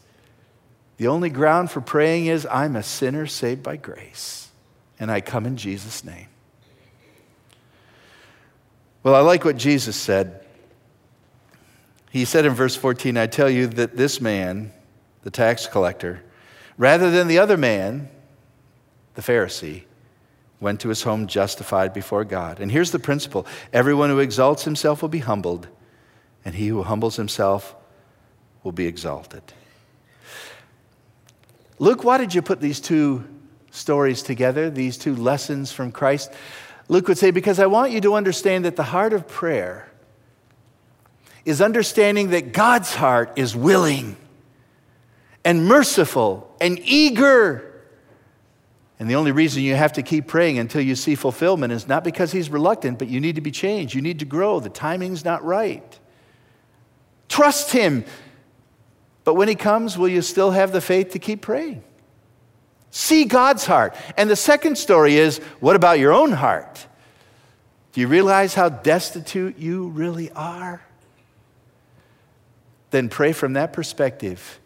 The 0.97 1.07
only 1.07 1.29
ground 1.29 1.71
for 1.71 1.81
praying 1.81 2.27
is 2.27 2.45
I'm 2.45 2.75
a 2.75 2.83
sinner 2.83 3.25
saved 3.25 3.63
by 3.63 3.77
grace, 3.77 4.49
and 4.99 5.11
I 5.11 5.21
come 5.21 5.45
in 5.45 5.57
Jesus' 5.57 6.03
name. 6.03 6.27
Well, 9.03 9.15
I 9.15 9.19
like 9.21 9.45
what 9.45 9.57
Jesus 9.57 9.95
said. 9.95 10.45
He 12.11 12.25
said 12.25 12.45
in 12.45 12.53
verse 12.53 12.75
14, 12.75 13.17
I 13.17 13.25
tell 13.25 13.49
you 13.49 13.67
that 13.67 13.95
this 13.95 14.21
man, 14.21 14.71
the 15.23 15.31
tax 15.31 15.65
collector, 15.65 16.21
rather 16.77 17.09
than 17.09 17.27
the 17.27 17.39
other 17.39 17.57
man, 17.57 18.09
the 19.15 19.21
Pharisee, 19.21 19.85
went 20.61 20.79
to 20.81 20.89
his 20.89 21.03
home 21.03 21.27
justified 21.27 21.91
before 21.91 22.23
God. 22.23 22.59
And 22.59 22.71
here's 22.71 22.91
the 22.91 22.99
principle 22.99 23.45
everyone 23.73 24.09
who 24.09 24.19
exalts 24.19 24.63
himself 24.63 25.01
will 25.01 25.09
be 25.09 25.19
humbled, 25.19 25.67
and 26.45 26.55
he 26.55 26.67
who 26.67 26.83
humbles 26.83 27.17
himself 27.17 27.75
will 28.63 28.71
be 28.71 28.85
exalted. 28.85 29.41
Luke, 31.79 32.03
why 32.03 32.19
did 32.19 32.33
you 32.35 32.43
put 32.43 32.61
these 32.61 32.79
two 32.79 33.27
stories 33.71 34.21
together, 34.21 34.69
these 34.69 34.97
two 34.97 35.15
lessons 35.15 35.71
from 35.71 35.91
Christ? 35.91 36.31
Luke 36.87 37.07
would 37.07 37.17
say, 37.17 37.31
Because 37.31 37.59
I 37.59 37.65
want 37.65 37.91
you 37.91 37.99
to 38.01 38.13
understand 38.13 38.65
that 38.65 38.75
the 38.75 38.83
heart 38.83 39.13
of 39.13 39.27
prayer 39.27 39.91
is 41.43 41.59
understanding 41.59 42.29
that 42.29 42.53
God's 42.53 42.93
heart 42.93 43.33
is 43.35 43.55
willing 43.55 44.15
and 45.43 45.65
merciful 45.65 46.55
and 46.61 46.79
eager 46.83 47.70
and 49.01 49.09
the 49.09 49.15
only 49.15 49.31
reason 49.31 49.63
you 49.63 49.73
have 49.73 49.93
to 49.93 50.03
keep 50.03 50.27
praying 50.27 50.59
until 50.59 50.79
you 50.79 50.95
see 50.95 51.15
fulfillment 51.15 51.73
is 51.73 51.87
not 51.87 52.03
because 52.03 52.31
he's 52.31 52.51
reluctant, 52.51 52.99
but 52.99 53.07
you 53.07 53.19
need 53.19 53.33
to 53.33 53.41
be 53.41 53.49
changed. 53.49 53.95
You 53.95 54.01
need 54.03 54.19
to 54.19 54.25
grow. 54.25 54.59
The 54.59 54.69
timing's 54.69 55.25
not 55.25 55.43
right. 55.43 55.99
Trust 57.27 57.71
him. 57.71 58.05
But 59.23 59.33
when 59.33 59.47
he 59.47 59.55
comes, 59.55 59.97
will 59.97 60.07
you 60.07 60.21
still 60.21 60.51
have 60.51 60.71
the 60.71 60.81
faith 60.81 61.13
to 61.13 61.19
keep 61.19 61.41
praying? 61.41 61.83
See 62.91 63.25
God's 63.25 63.65
heart. 63.65 63.95
And 64.17 64.29
the 64.29 64.35
second 64.35 64.77
story 64.77 65.15
is 65.15 65.39
what 65.59 65.75
about 65.75 65.97
your 65.97 66.13
own 66.13 66.33
heart? 66.33 66.85
Do 67.93 68.01
you 68.01 68.07
realize 68.07 68.53
how 68.53 68.69
destitute 68.69 69.57
you 69.57 69.87
really 69.87 70.29
are? 70.33 70.79
Then 72.91 73.09
pray 73.09 73.33
from 73.33 73.53
that 73.53 73.73
perspective 73.73 74.59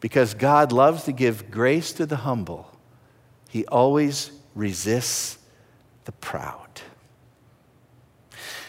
because 0.00 0.34
God 0.34 0.72
loves 0.72 1.04
to 1.04 1.12
give 1.12 1.52
grace 1.52 1.92
to 1.92 2.04
the 2.04 2.16
humble 2.16 2.66
he 3.50 3.66
always 3.66 4.30
resists 4.54 5.38
the 6.04 6.12
proud. 6.12 6.80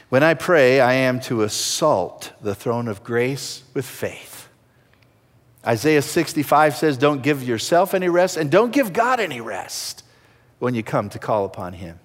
When 0.09 0.23
I 0.23 0.33
pray, 0.33 0.81
I 0.81 0.93
am 0.93 1.21
to 1.21 1.43
assault 1.43 2.33
the 2.41 2.55
throne 2.55 2.87
of 2.87 3.03
grace 3.03 3.63
with 3.73 3.85
faith. 3.85 4.49
Isaiah 5.65 6.01
65 6.01 6.75
says, 6.75 6.97
Don't 6.97 7.21
give 7.21 7.43
yourself 7.43 7.93
any 7.93 8.09
rest 8.09 8.35
and 8.35 8.51
don't 8.51 8.73
give 8.73 8.91
God 8.91 9.19
any 9.19 9.39
rest 9.39 10.03
when 10.59 10.73
you 10.73 10.83
come 10.83 11.09
to 11.09 11.19
call 11.19 11.45
upon 11.45 11.73
Him. 11.73 11.99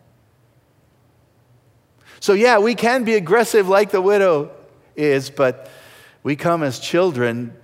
So, 2.21 2.35
yeah, 2.35 2.59
we 2.59 2.75
can 2.75 3.05
be 3.05 3.15
aggressive 3.15 3.69
like 3.69 3.91
the 3.91 4.03
widow 4.03 4.51
is, 4.95 5.31
but 5.31 5.71
we 6.23 6.37
come 6.37 6.63
as 6.63 6.79
children, 6.79 7.55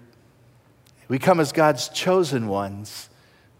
we 1.08 1.18
come 1.18 1.38
as 1.38 1.52
God's 1.52 1.88
chosen 1.90 2.48
ones 2.48 3.10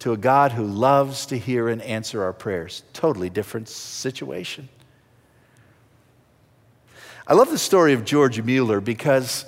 to 0.03 0.13
a 0.13 0.17
God 0.17 0.51
who 0.51 0.65
loves 0.65 1.27
to 1.27 1.39
hear 1.39 1.69
and 1.69 1.81
answer 1.81 2.25
our 2.25 2.33
prayers. 2.33 2.83
Totally 2.93 3.31
different 3.31 3.69
situation. 3.69 4.69
I 7.25 7.35
love 7.35 7.51
the 7.51 7.59
story 7.59 7.93
of 7.93 8.05
George 8.05 8.43
Mueller 8.43 8.81
because, 8.81 9.45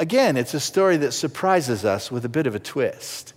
again, 0.00 0.36
it's 0.36 0.52
a 0.52 0.58
story 0.58 0.96
that 0.96 1.12
surprises 1.12 1.84
us 1.84 2.10
with 2.10 2.24
a 2.24 2.28
bit 2.28 2.48
of 2.48 2.56
a 2.56 2.58
twist. 2.58 3.34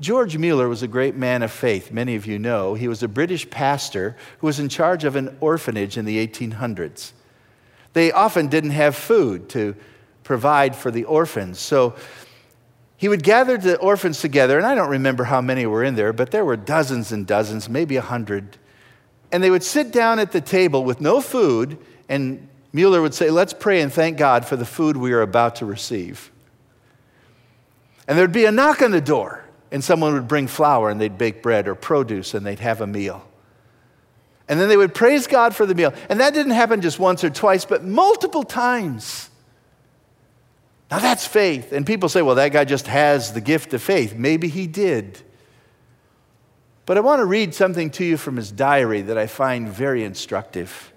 George 0.00 0.38
Mueller 0.38 0.66
was 0.66 0.82
a 0.82 0.88
great 0.88 1.14
man 1.14 1.42
of 1.42 1.52
faith, 1.52 1.92
many 1.92 2.14
of 2.16 2.24
you 2.24 2.38
know. 2.38 2.72
He 2.72 2.88
was 2.88 3.02
a 3.02 3.08
British 3.08 3.48
pastor 3.50 4.16
who 4.38 4.46
was 4.46 4.58
in 4.58 4.70
charge 4.70 5.04
of 5.04 5.14
an 5.14 5.36
orphanage 5.40 5.98
in 5.98 6.06
the 6.06 6.26
1800s. 6.26 7.12
They 7.92 8.12
often 8.12 8.48
didn't 8.48 8.70
have 8.70 8.96
food 8.96 9.50
to 9.50 9.76
provide 10.24 10.74
for 10.74 10.90
the 10.90 11.04
orphans, 11.04 11.58
so 11.58 11.96
he 12.96 13.08
would 13.08 13.22
gather 13.22 13.58
the 13.58 13.76
orphans 13.76 14.20
together, 14.20 14.56
and 14.56 14.66
I 14.66 14.74
don't 14.74 14.88
remember 14.88 15.24
how 15.24 15.40
many 15.40 15.66
were 15.66 15.84
in 15.84 15.96
there, 15.96 16.12
but 16.12 16.30
there 16.30 16.44
were 16.44 16.56
dozens 16.56 17.12
and 17.12 17.26
dozens, 17.26 17.68
maybe 17.68 17.96
a 17.96 18.02
hundred. 18.02 18.56
And 19.30 19.42
they 19.42 19.50
would 19.50 19.62
sit 19.62 19.92
down 19.92 20.18
at 20.18 20.32
the 20.32 20.40
table 20.40 20.82
with 20.82 21.00
no 21.00 21.20
food, 21.20 21.76
and 22.08 22.48
Mueller 22.72 23.02
would 23.02 23.14
say, 23.14 23.30
Let's 23.30 23.52
pray 23.52 23.82
and 23.82 23.92
thank 23.92 24.16
God 24.16 24.46
for 24.46 24.56
the 24.56 24.64
food 24.64 24.96
we 24.96 25.12
are 25.12 25.22
about 25.22 25.56
to 25.56 25.66
receive. 25.66 26.30
And 28.08 28.16
there'd 28.16 28.32
be 28.32 28.46
a 28.46 28.52
knock 28.52 28.80
on 28.80 28.92
the 28.92 29.00
door, 29.00 29.44
and 29.70 29.84
someone 29.84 30.14
would 30.14 30.28
bring 30.28 30.46
flour, 30.46 30.88
and 30.88 30.98
they'd 30.98 31.18
bake 31.18 31.42
bread 31.42 31.68
or 31.68 31.74
produce, 31.74 32.32
and 32.32 32.46
they'd 32.46 32.60
have 32.60 32.80
a 32.80 32.86
meal. 32.86 33.26
And 34.48 34.60
then 34.60 34.68
they 34.68 34.76
would 34.76 34.94
praise 34.94 35.26
God 35.26 35.54
for 35.54 35.66
the 35.66 35.74
meal. 35.74 35.92
And 36.08 36.20
that 36.20 36.32
didn't 36.32 36.52
happen 36.52 36.80
just 36.80 36.98
once 36.98 37.24
or 37.24 37.30
twice, 37.30 37.64
but 37.64 37.84
multiple 37.84 38.44
times. 38.44 39.28
Now 40.90 41.00
that's 41.00 41.26
faith. 41.26 41.72
And 41.72 41.86
people 41.86 42.08
say, 42.08 42.22
well, 42.22 42.36
that 42.36 42.52
guy 42.52 42.64
just 42.64 42.86
has 42.86 43.32
the 43.32 43.40
gift 43.40 43.74
of 43.74 43.82
faith. 43.82 44.14
Maybe 44.14 44.48
he 44.48 44.66
did. 44.66 45.20
But 46.86 46.96
I 46.96 47.00
want 47.00 47.20
to 47.20 47.26
read 47.26 47.54
something 47.54 47.90
to 47.90 48.04
you 48.04 48.16
from 48.16 48.36
his 48.36 48.52
diary 48.52 49.02
that 49.02 49.18
I 49.18 49.26
find 49.26 49.68
very 49.68 50.04
instructive. 50.04 50.92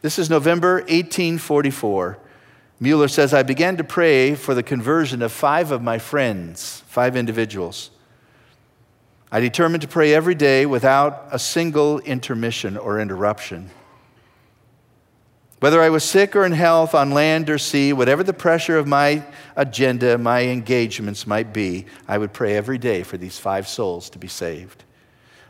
This 0.00 0.18
is 0.18 0.30
November 0.30 0.74
1844. 0.82 2.18
Mueller 2.78 3.08
says, 3.08 3.34
I 3.34 3.42
began 3.42 3.76
to 3.78 3.84
pray 3.84 4.34
for 4.34 4.54
the 4.54 4.62
conversion 4.62 5.22
of 5.22 5.32
five 5.32 5.72
of 5.72 5.82
my 5.82 5.98
friends, 5.98 6.84
five 6.86 7.16
individuals. 7.16 7.90
I 9.32 9.40
determined 9.40 9.82
to 9.82 9.88
pray 9.88 10.14
every 10.14 10.36
day 10.36 10.66
without 10.66 11.26
a 11.32 11.38
single 11.38 11.98
intermission 12.00 12.76
or 12.76 13.00
interruption. 13.00 13.70
Whether 15.60 15.80
I 15.80 15.88
was 15.88 16.04
sick 16.04 16.36
or 16.36 16.44
in 16.44 16.52
health, 16.52 16.94
on 16.94 17.12
land 17.12 17.48
or 17.48 17.56
sea, 17.56 17.92
whatever 17.92 18.22
the 18.22 18.34
pressure 18.34 18.76
of 18.76 18.86
my 18.86 19.24
agenda, 19.56 20.18
my 20.18 20.42
engagements 20.42 21.26
might 21.26 21.54
be, 21.54 21.86
I 22.06 22.18
would 22.18 22.34
pray 22.34 22.56
every 22.56 22.76
day 22.76 23.02
for 23.02 23.16
these 23.16 23.38
five 23.38 23.66
souls 23.66 24.10
to 24.10 24.18
be 24.18 24.28
saved. 24.28 24.84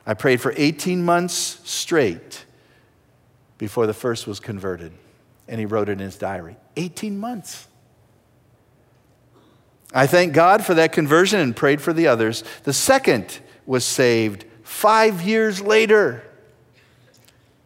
I 0.06 0.14
prayed 0.14 0.40
for 0.40 0.54
18 0.56 1.04
months 1.04 1.60
straight 1.64 2.44
before 3.58 3.86
the 3.86 3.94
first 3.94 4.28
was 4.28 4.38
converted. 4.38 4.92
And 5.48 5.58
he 5.58 5.66
wrote 5.66 5.88
it 5.88 5.92
in 5.92 5.98
his 5.98 6.16
diary 6.16 6.56
18 6.76 7.18
months. 7.18 7.66
I 9.94 10.06
thank 10.06 10.34
God 10.34 10.64
for 10.64 10.74
that 10.74 10.92
conversion 10.92 11.40
and 11.40 11.54
prayed 11.54 11.80
for 11.80 11.92
the 11.92 12.08
others. 12.08 12.44
The 12.64 12.72
second 12.72 13.40
was 13.64 13.84
saved 13.84 14.44
five 14.62 15.22
years 15.22 15.60
later. 15.60 16.22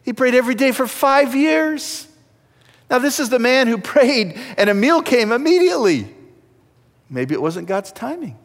He 0.03 0.13
prayed 0.13 0.33
every 0.33 0.55
day 0.55 0.71
for 0.71 0.87
five 0.87 1.35
years. 1.35 2.07
Now, 2.91 2.99
this 2.99 3.21
is 3.21 3.29
the 3.29 3.39
man 3.39 3.67
who 3.67 3.77
prayed 3.77 4.37
and 4.57 4.69
a 4.69 4.73
meal 4.73 5.01
came 5.01 5.31
immediately. 5.31 6.13
Maybe 7.09 7.33
it 7.33 7.41
wasn't 7.41 7.69
God's 7.69 7.93
timing. 7.93 8.37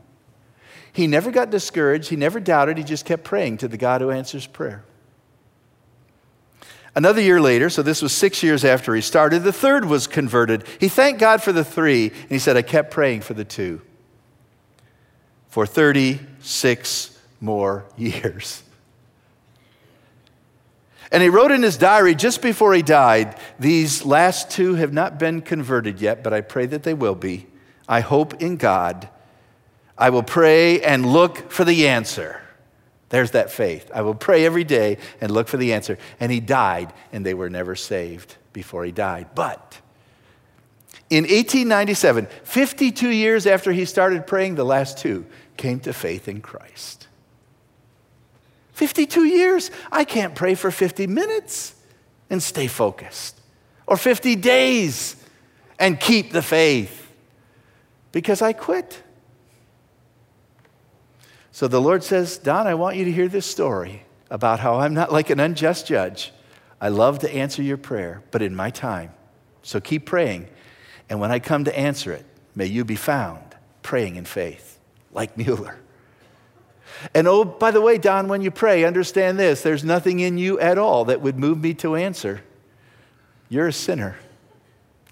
He 0.92 1.08
never 1.08 1.32
got 1.32 1.50
discouraged, 1.50 2.08
he 2.08 2.16
never 2.16 2.38
doubted, 2.38 2.78
he 2.78 2.84
just 2.84 3.04
kept 3.04 3.24
praying 3.24 3.58
to 3.58 3.68
the 3.68 3.76
God 3.76 4.00
who 4.00 4.12
answers 4.12 4.46
prayer. 4.46 4.84
Another 6.94 7.20
year 7.20 7.40
later, 7.40 7.68
so 7.68 7.82
this 7.82 8.00
was 8.00 8.12
six 8.12 8.42
years 8.42 8.64
after 8.64 8.94
he 8.94 9.02
started, 9.02 9.42
the 9.42 9.52
third 9.52 9.84
was 9.84 10.06
converted. 10.06 10.64
He 10.78 10.88
thanked 10.88 11.20
God 11.20 11.42
for 11.42 11.52
the 11.52 11.64
three, 11.64 12.08
and 12.08 12.30
he 12.30 12.38
said, 12.38 12.56
I 12.56 12.62
kept 12.62 12.92
praying 12.92 13.22
for 13.22 13.34
the 13.34 13.44
two 13.44 13.82
for 15.48 15.66
36 15.66 17.18
more 17.40 17.84
years. 17.96 18.62
And 21.12 21.22
he 21.22 21.28
wrote 21.28 21.50
in 21.50 21.62
his 21.62 21.76
diary 21.76 22.14
just 22.14 22.42
before 22.42 22.74
he 22.74 22.82
died 22.82 23.36
These 23.58 24.04
last 24.04 24.50
two 24.50 24.74
have 24.74 24.92
not 24.92 25.18
been 25.18 25.40
converted 25.42 26.00
yet, 26.00 26.22
but 26.22 26.32
I 26.32 26.40
pray 26.40 26.66
that 26.66 26.82
they 26.82 26.94
will 26.94 27.14
be. 27.14 27.46
I 27.88 28.00
hope 28.00 28.42
in 28.42 28.56
God. 28.56 29.08
I 29.96 30.10
will 30.10 30.22
pray 30.22 30.82
and 30.82 31.06
look 31.06 31.50
for 31.50 31.64
the 31.64 31.88
answer. 31.88 32.40
There's 33.08 33.30
that 33.30 33.50
faith. 33.50 33.90
I 33.94 34.02
will 34.02 34.14
pray 34.14 34.44
every 34.44 34.64
day 34.64 34.98
and 35.20 35.30
look 35.30 35.48
for 35.48 35.56
the 35.56 35.72
answer. 35.72 35.96
And 36.18 36.32
he 36.32 36.40
died, 36.40 36.92
and 37.12 37.24
they 37.24 37.34
were 37.34 37.48
never 37.48 37.76
saved 37.76 38.36
before 38.52 38.84
he 38.84 38.92
died. 38.92 39.28
But 39.34 39.80
in 41.08 41.22
1897, 41.22 42.26
52 42.42 43.08
years 43.08 43.46
after 43.46 43.70
he 43.70 43.84
started 43.84 44.26
praying, 44.26 44.56
the 44.56 44.64
last 44.64 44.98
two 44.98 45.24
came 45.56 45.78
to 45.80 45.92
faith 45.92 46.26
in 46.26 46.40
Christ. 46.40 47.06
52 48.76 49.24
years. 49.24 49.70
I 49.90 50.04
can't 50.04 50.34
pray 50.34 50.54
for 50.54 50.70
50 50.70 51.06
minutes 51.06 51.74
and 52.28 52.42
stay 52.42 52.66
focused, 52.66 53.40
or 53.86 53.96
50 53.96 54.36
days 54.36 55.16
and 55.78 55.98
keep 55.98 56.30
the 56.30 56.42
faith 56.42 57.10
because 58.12 58.42
I 58.42 58.52
quit. 58.52 59.02
So 61.52 61.66
the 61.68 61.80
Lord 61.80 62.04
says, 62.04 62.36
Don, 62.36 62.66
I 62.66 62.74
want 62.74 62.96
you 62.96 63.06
to 63.06 63.12
hear 63.12 63.28
this 63.28 63.46
story 63.46 64.02
about 64.30 64.60
how 64.60 64.80
I'm 64.80 64.92
not 64.92 65.10
like 65.10 65.30
an 65.30 65.40
unjust 65.40 65.86
judge. 65.86 66.32
I 66.78 66.90
love 66.90 67.20
to 67.20 67.34
answer 67.34 67.62
your 67.62 67.78
prayer, 67.78 68.22
but 68.30 68.42
in 68.42 68.54
my 68.54 68.68
time. 68.68 69.14
So 69.62 69.80
keep 69.80 70.04
praying. 70.04 70.48
And 71.08 71.18
when 71.18 71.32
I 71.32 71.38
come 71.38 71.64
to 71.64 71.78
answer 71.78 72.12
it, 72.12 72.26
may 72.54 72.66
you 72.66 72.84
be 72.84 72.96
found 72.96 73.56
praying 73.82 74.16
in 74.16 74.26
faith, 74.26 74.78
like 75.12 75.38
Mueller. 75.38 75.78
And 77.14 77.28
oh, 77.28 77.44
by 77.44 77.70
the 77.70 77.80
way, 77.80 77.98
Don, 77.98 78.28
when 78.28 78.42
you 78.42 78.50
pray, 78.50 78.84
understand 78.84 79.38
this 79.38 79.62
there's 79.62 79.84
nothing 79.84 80.20
in 80.20 80.38
you 80.38 80.58
at 80.60 80.78
all 80.78 81.04
that 81.06 81.20
would 81.20 81.38
move 81.38 81.60
me 81.60 81.74
to 81.74 81.96
answer. 81.96 82.42
You're 83.48 83.68
a 83.68 83.72
sinner. 83.72 84.16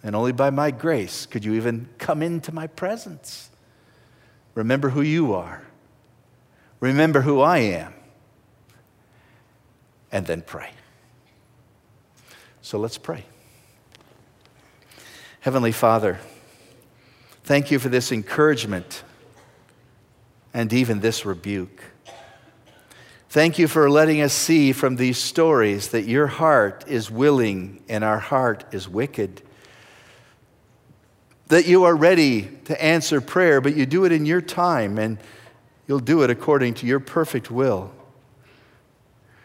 And 0.02 0.14
only 0.14 0.32
by 0.32 0.50
my 0.50 0.70
grace 0.70 1.24
could 1.24 1.44
you 1.44 1.54
even 1.54 1.88
come 1.98 2.22
into 2.22 2.52
my 2.52 2.66
presence. 2.66 3.48
Remember 4.54 4.90
who 4.90 5.00
you 5.00 5.32
are. 5.32 5.62
Remember 6.80 7.22
who 7.22 7.40
I 7.40 7.58
am. 7.58 7.94
And 10.12 10.26
then 10.26 10.42
pray. 10.42 10.70
So 12.60 12.78
let's 12.78 12.98
pray. 12.98 13.24
Heavenly 15.40 15.72
Father, 15.72 16.20
thank 17.42 17.70
you 17.70 17.78
for 17.78 17.88
this 17.88 18.12
encouragement 18.12 19.02
and 20.54 20.72
even 20.72 21.00
this 21.00 21.26
rebuke. 21.26 21.82
Thank 23.28 23.58
you 23.58 23.66
for 23.66 23.90
letting 23.90 24.20
us 24.20 24.32
see 24.32 24.72
from 24.72 24.94
these 24.94 25.18
stories 25.18 25.88
that 25.88 26.04
your 26.04 26.28
heart 26.28 26.84
is 26.86 27.10
willing 27.10 27.82
and 27.88 28.04
our 28.04 28.20
heart 28.20 28.64
is 28.72 28.88
wicked. 28.88 29.42
That 31.48 31.66
you 31.66 31.82
are 31.82 31.96
ready 31.96 32.42
to 32.66 32.82
answer 32.82 33.20
prayer, 33.20 33.60
but 33.60 33.74
you 33.74 33.86
do 33.86 34.04
it 34.04 34.12
in 34.12 34.24
your 34.24 34.40
time 34.40 34.98
and 34.98 35.18
you'll 35.88 35.98
do 35.98 36.22
it 36.22 36.30
according 36.30 36.74
to 36.74 36.86
your 36.86 37.00
perfect 37.00 37.50
will. 37.50 37.92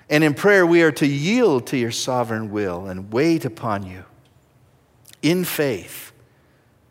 And 0.08 0.24
in 0.24 0.36
prayer, 0.36 0.66
we 0.66 0.84
are 0.84 0.92
to 0.94 1.08
yield 1.08 1.66
to 1.68 1.78
your 1.78 1.92
sovereign 1.92 2.52
will 2.52 2.86
and 2.86 3.12
wait 3.12 3.44
upon 3.44 3.88
you 3.88 4.06
in 5.24 5.44
faith 5.44 6.12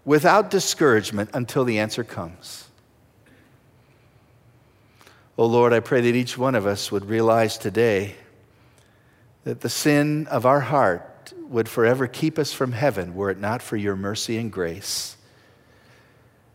without 0.04 0.50
discouragement 0.50 1.30
until 1.32 1.64
the 1.64 1.78
answer 1.78 2.02
comes. 2.02 2.67
Oh 5.40 5.46
Lord, 5.46 5.72
I 5.72 5.78
pray 5.78 6.00
that 6.00 6.16
each 6.16 6.36
one 6.36 6.56
of 6.56 6.66
us 6.66 6.90
would 6.90 7.04
realize 7.04 7.58
today 7.58 8.16
that 9.44 9.60
the 9.60 9.68
sin 9.68 10.26
of 10.26 10.44
our 10.44 10.58
heart 10.58 11.32
would 11.48 11.68
forever 11.68 12.08
keep 12.08 12.40
us 12.40 12.52
from 12.52 12.72
heaven 12.72 13.14
were 13.14 13.30
it 13.30 13.38
not 13.38 13.62
for 13.62 13.76
your 13.76 13.94
mercy 13.94 14.36
and 14.36 14.50
grace. 14.50 15.16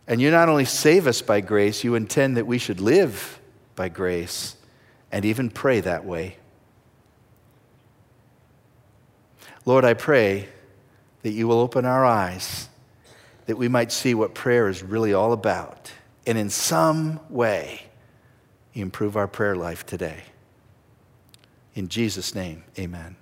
And 0.06 0.20
you 0.20 0.30
not 0.30 0.50
only 0.50 0.66
save 0.66 1.06
us 1.06 1.22
by 1.22 1.40
grace, 1.40 1.82
you 1.82 1.94
intend 1.94 2.36
that 2.36 2.46
we 2.46 2.58
should 2.58 2.78
live 2.78 3.40
by 3.74 3.88
grace 3.88 4.54
and 5.10 5.24
even 5.24 5.48
pray 5.48 5.80
that 5.80 6.04
way. 6.04 6.36
Lord, 9.64 9.86
I 9.86 9.94
pray 9.94 10.50
that 11.22 11.30
you 11.30 11.48
will 11.48 11.60
open 11.60 11.86
our 11.86 12.04
eyes 12.04 12.68
that 13.46 13.56
we 13.56 13.66
might 13.66 13.92
see 13.92 14.12
what 14.12 14.34
prayer 14.34 14.68
is 14.68 14.82
really 14.82 15.14
all 15.14 15.32
about. 15.32 15.90
And 16.26 16.36
in 16.36 16.50
some 16.50 17.20
way, 17.30 17.86
improve 18.74 19.16
our 19.16 19.28
prayer 19.28 19.56
life 19.56 19.86
today. 19.86 20.24
In 21.74 21.88
Jesus' 21.88 22.34
name, 22.34 22.64
amen. 22.78 23.16